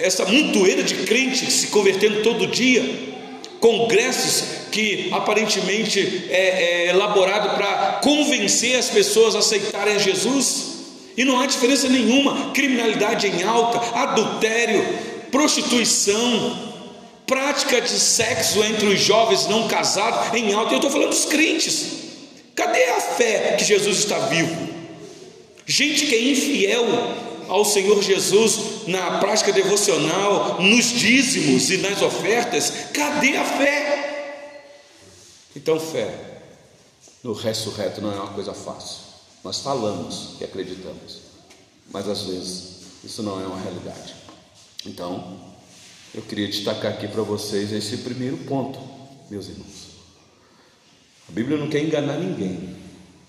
[0.02, 2.84] essa montoeira de crentes se convertendo todo dia,
[3.60, 10.72] congressos que aparentemente é, é elaborado para convencer as pessoas a aceitarem Jesus.
[11.18, 14.84] E não há diferença nenhuma: criminalidade em alta, adultério,
[15.32, 16.58] prostituição,
[17.26, 20.74] prática de sexo entre os jovens não casados em alta.
[20.74, 22.02] Eu estou falando dos crentes.
[22.56, 24.70] Cadê a fé que Jesus está vivo?
[25.66, 26.86] Gente que é infiel
[27.52, 34.64] ao Senhor Jesus na prática devocional, nos dízimos e nas ofertas, cadê a fé?
[35.54, 36.32] Então, fé
[37.22, 39.02] no ressurreto não é uma coisa fácil.
[39.44, 41.20] Nós falamos que acreditamos,
[41.92, 44.16] mas às vezes isso não é uma realidade.
[44.86, 45.38] Então,
[46.16, 48.80] eu queria destacar aqui para vocês esse primeiro ponto,
[49.30, 49.92] meus irmãos.
[51.28, 52.78] A Bíblia não quer enganar ninguém,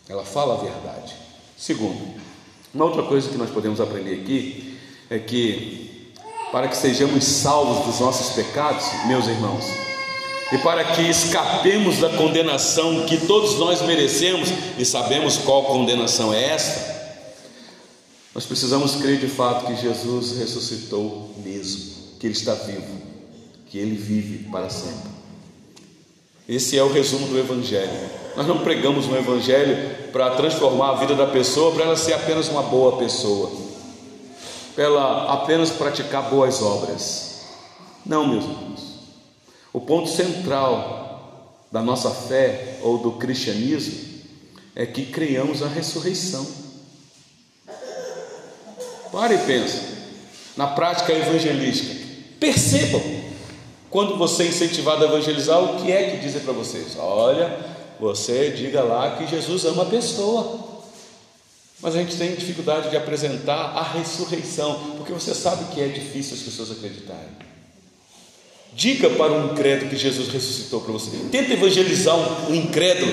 [0.09, 1.13] ela fala a verdade.
[1.59, 2.32] Segundo,
[2.75, 4.79] uma outra coisa que nós podemos aprender aqui
[5.11, 6.13] é que,
[6.51, 9.65] para que sejamos salvos dos nossos pecados, meus irmãos,
[10.53, 14.49] e para que escapemos da condenação que todos nós merecemos,
[14.79, 16.93] e sabemos qual condenação é esta,
[18.35, 23.03] nós precisamos crer de fato que Jesus ressuscitou mesmo, que Ele está vivo,
[23.67, 25.12] que Ele vive para sempre.
[26.53, 28.11] Esse é o resumo do Evangelho.
[28.37, 32.49] Nós não pregamos um evangelho para transformar a vida da pessoa, para ela ser apenas
[32.49, 33.51] uma boa pessoa,
[34.75, 37.41] para ela apenas praticar boas obras.
[38.05, 38.81] Não, meus irmãos.
[39.73, 43.95] O ponto central da nossa fé ou do cristianismo
[44.77, 46.47] é que criamos a ressurreição.
[49.11, 49.81] Pare e pense
[50.55, 51.95] na prática evangelística.
[52.39, 53.01] Percebam,
[53.93, 56.97] quando você é incentivado a evangelizar, o que é que dizem para vocês?
[56.99, 57.55] Olha,
[58.01, 60.59] você diga lá que Jesus ama a pessoa.
[61.83, 66.37] Mas a gente tem dificuldade de apresentar a ressurreição, porque você sabe que é difícil
[66.37, 67.29] as pessoas acreditarem.
[68.73, 71.11] Diga para um incrédulo que Jesus ressuscitou para você.
[71.31, 72.17] Tenta evangelizar
[72.51, 73.13] um, incrédulo,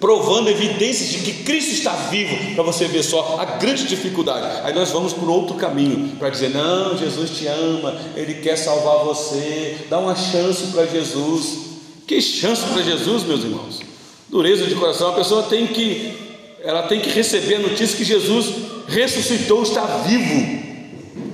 [0.00, 4.62] provando evidências de que Cristo está vivo, para você ver só a grande dificuldade.
[4.64, 9.04] Aí nós vamos por outro caminho, para dizer: não, Jesus te ama, Ele quer salvar
[9.04, 11.70] você, dá uma chance para Jesus.
[12.06, 13.80] Que chance para Jesus, meus irmãos.
[14.28, 16.28] Dureza de coração, a pessoa tem que
[16.62, 18.52] ela tem que receber a notícia que Jesus
[18.88, 20.60] ressuscitou, está vivo.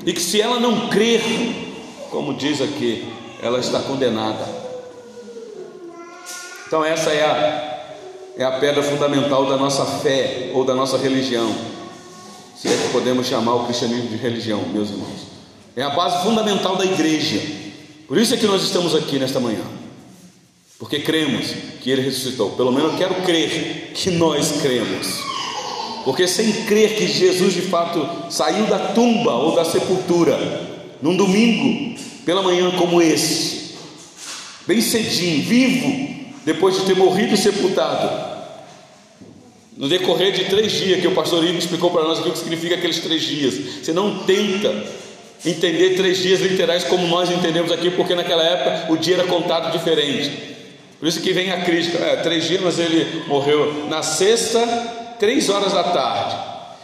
[0.04, 1.20] E que se ela não crer,
[2.10, 3.04] como diz aqui,
[3.42, 4.46] ela está condenada.
[6.66, 7.75] Então essa é a
[8.36, 11.54] é a pedra fundamental da nossa fé ou da nossa religião.
[12.56, 15.26] Se é que podemos chamar o cristianismo de religião, meus irmãos.
[15.74, 17.40] É a base fundamental da igreja.
[18.08, 19.76] Por isso é que nós estamos aqui nesta manhã
[20.78, 22.50] porque cremos que Ele ressuscitou.
[22.50, 25.06] Pelo menos eu quero crer que nós cremos.
[26.04, 30.38] Porque sem crer que Jesus de fato saiu da tumba ou da sepultura,
[31.02, 33.74] num domingo, pela manhã como esse,
[34.66, 38.25] bem cedinho, vivo, depois de ter morrido e sepultado,
[39.76, 42.38] no decorrer de três dias, que o pastor Igor explicou para nós aqui o que
[42.38, 44.74] significa aqueles três dias, você não tenta
[45.44, 49.70] entender três dias literais como nós entendemos aqui, porque naquela época o dia era contado
[49.70, 50.56] diferente.
[50.98, 54.66] Por isso que vem a crítica: é, três dias, mas ele morreu na sexta,
[55.18, 56.36] três horas da tarde,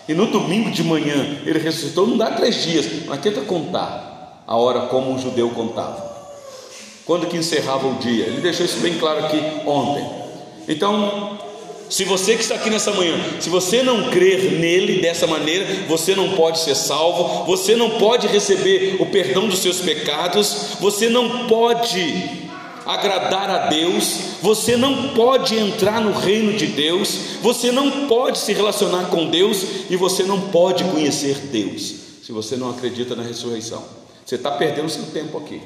[0.09, 2.07] e no domingo de manhã ele ressuscitou.
[2.07, 6.13] Não dá três dias, mas tenta contar a hora como o judeu contava.
[7.05, 8.27] Quando que encerrava o dia?
[8.27, 10.07] Ele deixou isso bem claro aqui ontem.
[10.69, 11.39] Então,
[11.93, 16.15] se você que está aqui nessa manhã, se você não crer nele dessa maneira, você
[16.15, 21.47] não pode ser salvo, você não pode receber o perdão dos seus pecados, você não
[21.47, 22.41] pode
[22.87, 28.55] agradar a Deus, você não pode entrar no reino de Deus, você não pode se
[28.55, 33.85] relacionar com Deus e você não pode conhecer Deus, se você não acredita na ressurreição.
[34.25, 35.61] Você está perdendo seu tempo aqui.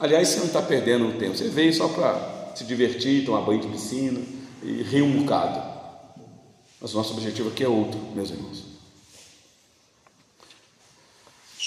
[0.00, 3.60] Aliás, você não está perdendo o tempo, você veio só para se divertir, tomar banho
[3.60, 5.60] de piscina e rir um bocado.
[6.80, 8.64] Mas o nosso objetivo aqui é outro, meus irmãos.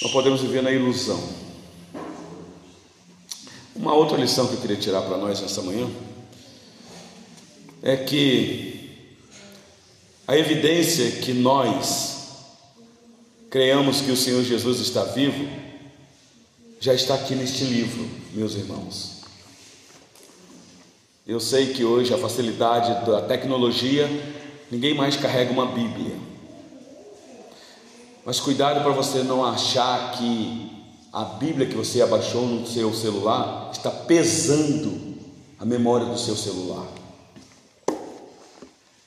[0.01, 1.21] Não podemos viver na ilusão.
[3.75, 5.89] Uma outra lição que eu queria tirar para nós nessa manhã
[7.81, 8.73] é que
[10.27, 12.13] a evidência que nós
[13.49, 15.47] creamos que o Senhor Jesus está vivo
[16.79, 19.12] já está aqui neste livro, meus irmãos.
[21.25, 24.09] Eu sei que hoje a facilidade da tecnologia,
[24.69, 26.17] ninguém mais carrega uma Bíblia.
[28.25, 30.69] Mas cuidado para você não achar que
[31.13, 35.15] a Bíblia que você abaixou no seu celular está pesando
[35.57, 36.87] a memória do seu celular.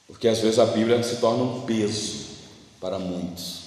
[0.07, 2.29] Porque às vezes a Bíblia se torna um peso
[2.81, 3.67] para muitos.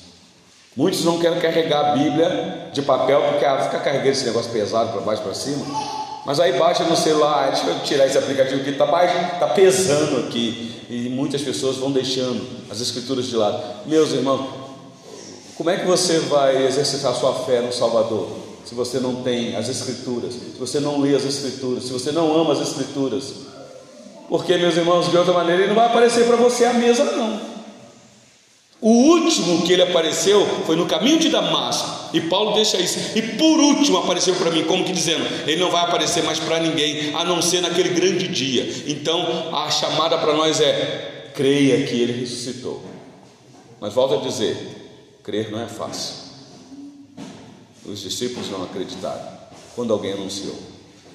[0.76, 4.92] Muitos não querem carregar a Bíblia de papel porque ah, fica carregando esse negócio pesado
[4.92, 5.99] para baixo para cima.
[6.26, 8.86] Mas aí baixa no celular, deixa eu tirar esse aplicativo que está
[9.40, 10.86] tá pesando aqui.
[10.90, 13.62] E muitas pessoas vão deixando as escrituras de lado.
[13.86, 14.70] Meus irmãos,
[15.56, 18.30] Como é que você vai exercitar sua fé no Salvador?
[18.64, 22.34] Se você não tem as Escrituras, se você não lê as Escrituras, se você não
[22.40, 23.34] ama as Escrituras.
[24.30, 27.49] Porque, meus irmãos, de outra maneira, ele não vai aparecer para você à mesa, não.
[28.82, 33.18] O último que ele apareceu foi no caminho de Damasco, e Paulo deixa isso.
[33.18, 36.60] E por último apareceu para mim, como que dizendo, ele não vai aparecer mais para
[36.60, 38.84] ninguém, a não ser naquele grande dia.
[38.88, 42.82] Então a chamada para nós é: creia que ele ressuscitou.
[43.82, 44.58] Mas volto a dizer,
[45.24, 46.30] crer não é fácil.
[47.86, 49.40] Os discípulos não acreditaram
[49.76, 50.56] quando alguém anunciou.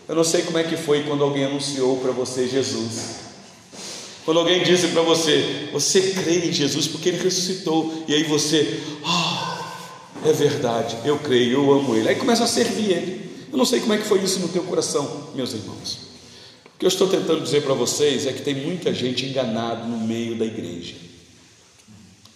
[0.06, 3.23] Eu não sei como é que foi quando alguém anunciou para você Jesus.
[4.24, 8.80] Quando alguém disse para você, você crê em Jesus porque ele ressuscitou, e aí você,
[9.04, 9.54] ah,
[10.24, 12.08] é verdade, eu creio, eu amo ele.
[12.08, 13.30] Aí começa a servir ele.
[13.52, 15.98] Eu não sei como é que foi isso no teu coração, meus irmãos.
[16.74, 19.98] O que eu estou tentando dizer para vocês é que tem muita gente enganada no
[19.98, 20.94] meio da igreja.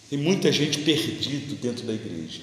[0.09, 2.41] Tem muita gente perdido dentro da igreja.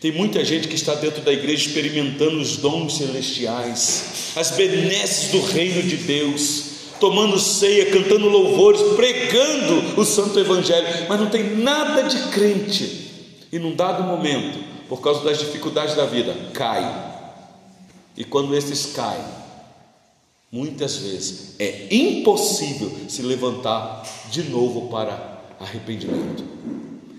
[0.00, 5.40] Tem muita gente que está dentro da igreja experimentando os dons celestiais, as benesses do
[5.40, 6.64] reino de Deus,
[6.98, 13.08] tomando ceia, cantando louvores, pregando o santo evangelho, mas não tem nada de crente.
[13.52, 17.14] E num dado momento, por causa das dificuldades da vida, cai.
[18.16, 19.24] E quando esses caem,
[20.50, 26.44] muitas vezes é impossível se levantar de novo para arrependimento.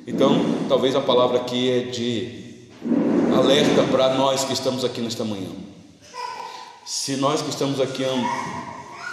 [0.05, 2.49] Então, talvez a palavra aqui é de
[3.38, 5.49] alerta para nós que estamos aqui nesta manhã.
[6.86, 8.03] Se nós que estamos aqui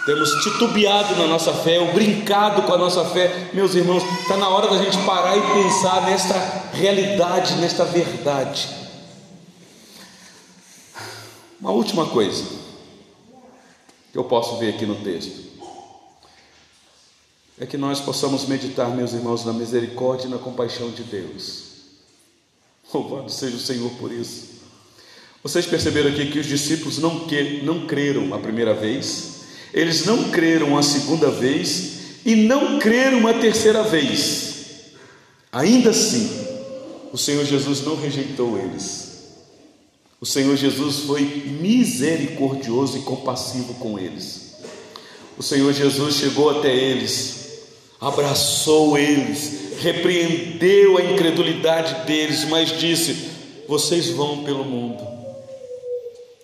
[0.07, 4.47] temos titubeado na nossa fé, ou brincado com a nossa fé, meus irmãos, está na
[4.47, 6.33] hora da gente parar e pensar nesta
[6.71, 8.69] realidade, nesta verdade.
[11.59, 12.45] Uma última coisa
[14.13, 15.45] que eu posso ver aqui no texto
[17.59, 21.63] é que nós possamos meditar, meus irmãos, na misericórdia e na compaixão de Deus.
[22.93, 24.61] Louvado seja o Senhor por isso.
[25.43, 29.36] Vocês perceberam aqui que os discípulos não, que, não creram a primeira vez,
[29.77, 34.55] eles não creram a segunda vez e não creram a terceira vez.
[35.51, 36.27] Ainda assim,
[37.13, 39.35] o Senhor Jesus não rejeitou eles.
[40.19, 41.21] O Senhor Jesus foi
[41.61, 44.55] misericordioso e compassivo com eles.
[45.37, 47.59] O Senhor Jesus chegou até eles,
[48.01, 53.29] abraçou eles, repreendeu a incredulidade deles, mas disse:
[53.67, 55.16] Vocês vão pelo mundo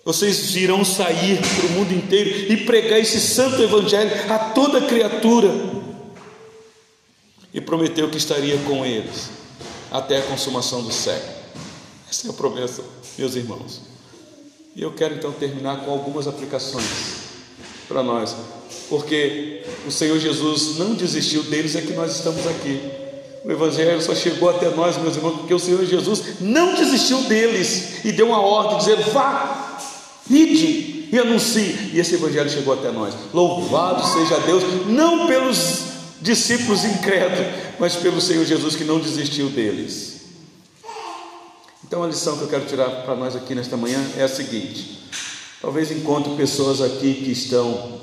[0.04, 5.50] vocês irão sair para o mundo inteiro e pregar esse santo evangelho a toda criatura.
[7.52, 9.30] E prometeu que estaria com eles
[9.90, 11.32] até a consumação do século.
[12.10, 12.82] Essa é a promessa,
[13.16, 13.80] meus irmãos.
[14.76, 16.84] E eu quero então terminar com algumas aplicações
[17.88, 18.34] para nós,
[18.88, 22.80] porque o Senhor Jesus não desistiu deles, é que nós estamos aqui.
[23.44, 28.04] O Evangelho só chegou até nós, meus irmãos, porque o Senhor Jesus não desistiu deles
[28.04, 29.73] e deu uma ordem, dizer: vá,
[30.28, 31.90] Ide e anuncie.
[31.92, 33.14] E esse evangelho chegou até nós.
[33.32, 35.84] Louvado seja Deus, não pelos
[36.20, 37.46] discípulos incrédulos,
[37.78, 40.14] mas pelo Senhor Jesus que não desistiu deles.
[41.86, 44.98] Então a lição que eu quero tirar para nós aqui nesta manhã é a seguinte:
[45.60, 48.00] talvez encontre pessoas aqui que estão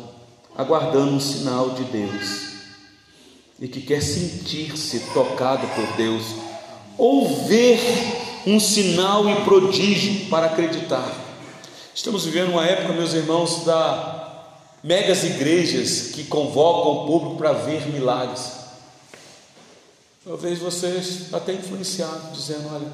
[0.55, 2.51] aguardando um sinal de Deus
[3.59, 6.23] e que quer sentir-se tocado por Deus
[6.97, 7.79] ou ver
[8.45, 11.20] um sinal e prodígio para acreditar.
[11.93, 14.29] Estamos vivendo uma época, meus irmãos, da
[14.81, 18.53] megas igrejas que convocam o público para ver milagres.
[20.25, 22.87] Talvez você está até influenciado, dizendo: olha,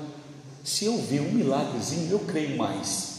[0.64, 3.18] se eu ver um milagrezinho, eu creio mais.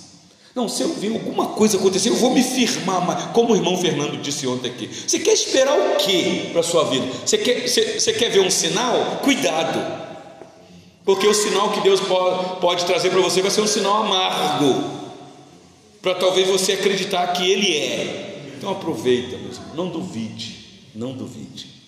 [0.52, 3.26] Não, se eu ver alguma coisa acontecer, eu vou me firmar mais.
[3.26, 4.88] Como o irmão Fernando disse ontem aqui.
[4.88, 7.06] Você quer esperar o que para a sua vida?
[7.24, 9.20] Você quer, você, você quer ver um sinal?
[9.22, 10.08] Cuidado.
[11.04, 14.97] Porque o sinal que Deus pode, pode trazer para você vai ser um sinal amargo
[16.00, 18.54] para talvez você acreditar que Ele é.
[18.56, 21.78] Então aproveita, mesmo, não duvide, não duvide.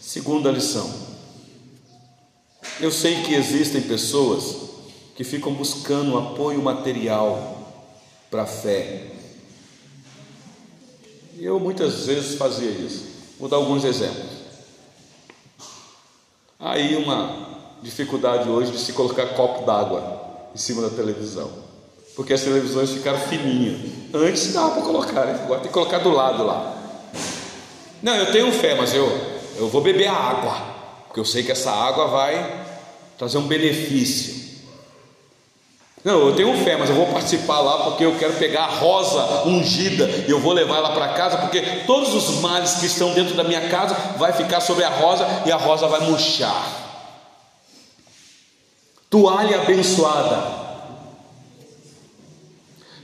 [0.00, 0.92] Segunda lição.
[2.80, 4.70] Eu sei que existem pessoas
[5.16, 7.72] que ficam buscando apoio material
[8.30, 9.10] para a fé.
[11.38, 13.06] Eu muitas vezes fazia isso.
[13.38, 14.34] Vou dar alguns exemplos.
[16.58, 21.63] Aí uma dificuldade hoje de se colocar copo d'água em cima da televisão
[22.14, 23.80] porque as televisões ficaram fininhas.
[24.12, 25.40] Antes dava para colocar, né?
[25.42, 26.76] agora tem que colocar do lado lá.
[28.02, 29.06] Não, eu tenho fé, mas eu,
[29.56, 30.54] eu vou beber a água,
[31.06, 32.64] porque eu sei que essa água vai
[33.18, 34.44] trazer um benefício.
[36.04, 39.48] Não, eu tenho fé, mas eu vou participar lá porque eu quero pegar a rosa
[39.48, 43.34] ungida e eu vou levar ela para casa, porque todos os males que estão dentro
[43.34, 46.62] da minha casa vai ficar sobre a rosa e a rosa vai murchar.
[49.08, 50.63] toalha abençoada,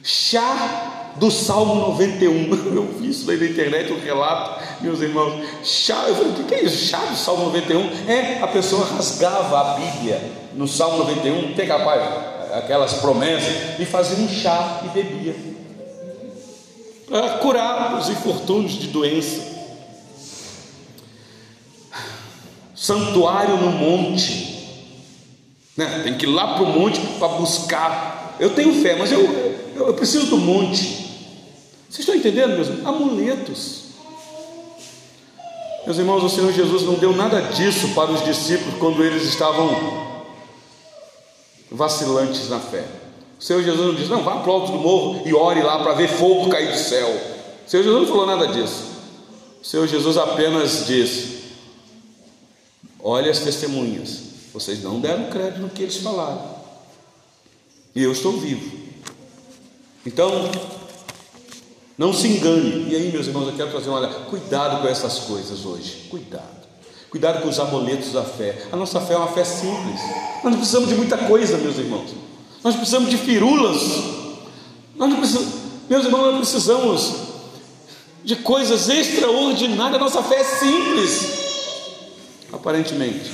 [0.03, 2.51] chá do Salmo 91.
[2.75, 5.45] Eu vi isso aí na internet, um relato, meus irmãos.
[5.65, 6.87] Chá, eu falei, o que é isso?
[6.87, 8.11] Chá do Salmo 91?
[8.11, 10.21] É, a pessoa rasgava a Bíblia
[10.55, 12.03] no Salmo 91, tem capaz,
[12.55, 15.35] aquelas promessas, e fazia um chá e bebia.
[17.09, 19.51] Para curar os infortúnios de doença.
[22.75, 24.59] Santuário no monte.
[25.77, 26.01] Né?
[26.05, 28.37] Tem que ir lá para o monte para buscar.
[28.39, 29.50] Eu tenho fé, mas eu,
[29.81, 31.09] eu, eu preciso do monte.
[31.89, 33.81] Vocês estão entendendo, meus amuletos?
[35.87, 39.71] Meus irmãos, o Senhor Jesus não deu nada disso para os discípulos quando eles estavam
[41.71, 42.85] vacilantes na fé.
[43.39, 45.83] O Senhor Jesus não disse, não, vá para o alto do morro e ore lá
[45.83, 47.09] para ver fogo cair do céu.
[47.67, 48.85] O Senhor Jesus não falou nada disso.
[49.63, 51.41] O Senhor Jesus apenas disse:
[53.03, 54.21] olhe as testemunhas,
[54.53, 56.57] vocês não deram crédito no que eles falaram,
[57.95, 58.90] e eu estou vivo.
[60.05, 60.51] Então,
[61.99, 62.89] não se engane.
[62.89, 66.07] E aí, meus irmãos, eu quero trazer uma olha, cuidado com essas coisas hoje.
[66.11, 66.61] Cuidado.
[67.11, 68.67] Cuidado com os amuletos da fé.
[68.73, 70.01] A nossa fé é uma fé simples.
[70.43, 72.11] Nós não precisamos de muita coisa, meus irmãos.
[72.65, 73.83] Nós precisamos de firulas.
[74.97, 75.49] Nós não precisamos,
[75.89, 77.15] meus irmãos, nós precisamos
[78.25, 79.97] de coisas extraordinárias.
[79.97, 81.41] A nossa fé é simples,
[82.53, 83.31] aparentemente.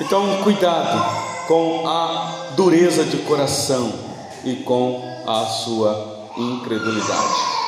[0.00, 4.07] Então, cuidado com a dureza de coração
[4.44, 7.58] e com a sua incredulidade.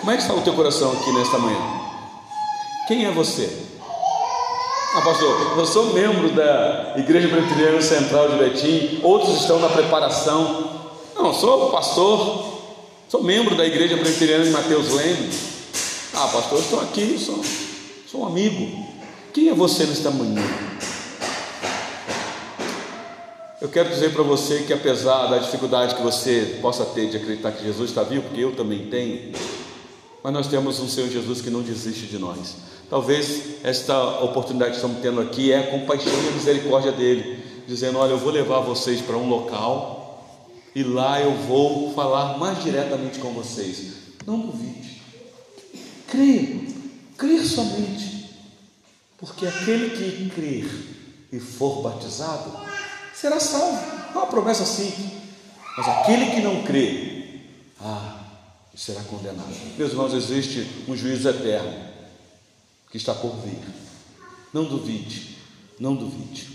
[0.00, 1.60] Como é que está o teu coração aqui nesta manhã?
[2.88, 3.68] Quem é você?
[4.94, 10.80] Ah, pastor, eu sou membro da Igreja Presbiteriana Central de Betim, outros estão na preparação.
[11.14, 12.44] Não, sou pastor,
[13.08, 15.30] sou membro da Igreja Presbiteriana de Mateus Leme.
[16.14, 17.44] Ah, pastor, estou aqui, sou,
[18.10, 18.84] sou um amigo.
[19.32, 20.42] Quem é você nesta manhã?
[23.60, 27.52] Eu quero dizer para você que apesar da dificuldade que você possa ter de acreditar
[27.52, 29.32] que Jesus está vivo, porque eu também tenho,
[30.24, 32.56] mas nós temos um Senhor Jesus que não desiste de nós.
[32.88, 37.98] Talvez esta oportunidade que estamos tendo aqui é a compaixão e a misericórdia dele, dizendo:
[37.98, 40.24] Olha, eu vou levar vocês para um local
[40.74, 43.92] e lá eu vou falar mais diretamente com vocês.
[44.26, 45.02] Não duvide,
[46.08, 46.60] creia,
[47.18, 48.30] crer somente,
[49.18, 50.66] porque aquele que crer
[51.30, 52.69] e for batizado
[53.20, 53.78] será salvo.
[54.14, 55.10] É uma promessa simples,
[55.76, 57.40] mas aquele que não crê,
[57.80, 58.18] ah,
[58.74, 59.54] será condenado.
[59.76, 61.90] Meus irmãos, existe um juízo eterno
[62.90, 63.60] que está por vir.
[64.52, 65.36] Não duvide,
[65.78, 66.48] não duvide.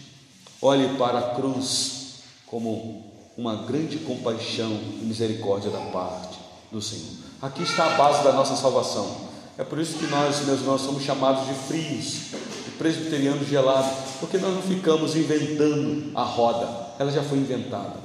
[0.61, 6.39] Olhe para a cruz como uma grande compaixão e misericórdia da parte
[6.71, 7.13] do Senhor.
[7.41, 9.29] Aqui está a base da nossa salvação.
[9.57, 12.33] É por isso que nós, meus irmãos, somos chamados de frios,
[12.75, 16.67] de presbiterianos gelados, porque nós não ficamos inventando a roda,
[16.99, 17.95] ela já foi inventada.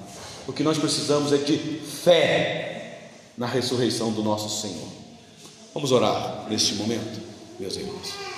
[0.46, 4.88] O que nós precisamos é de fé na ressurreição do nosso Senhor.
[5.74, 7.20] Vamos orar neste momento,
[7.58, 8.29] meus irmãos.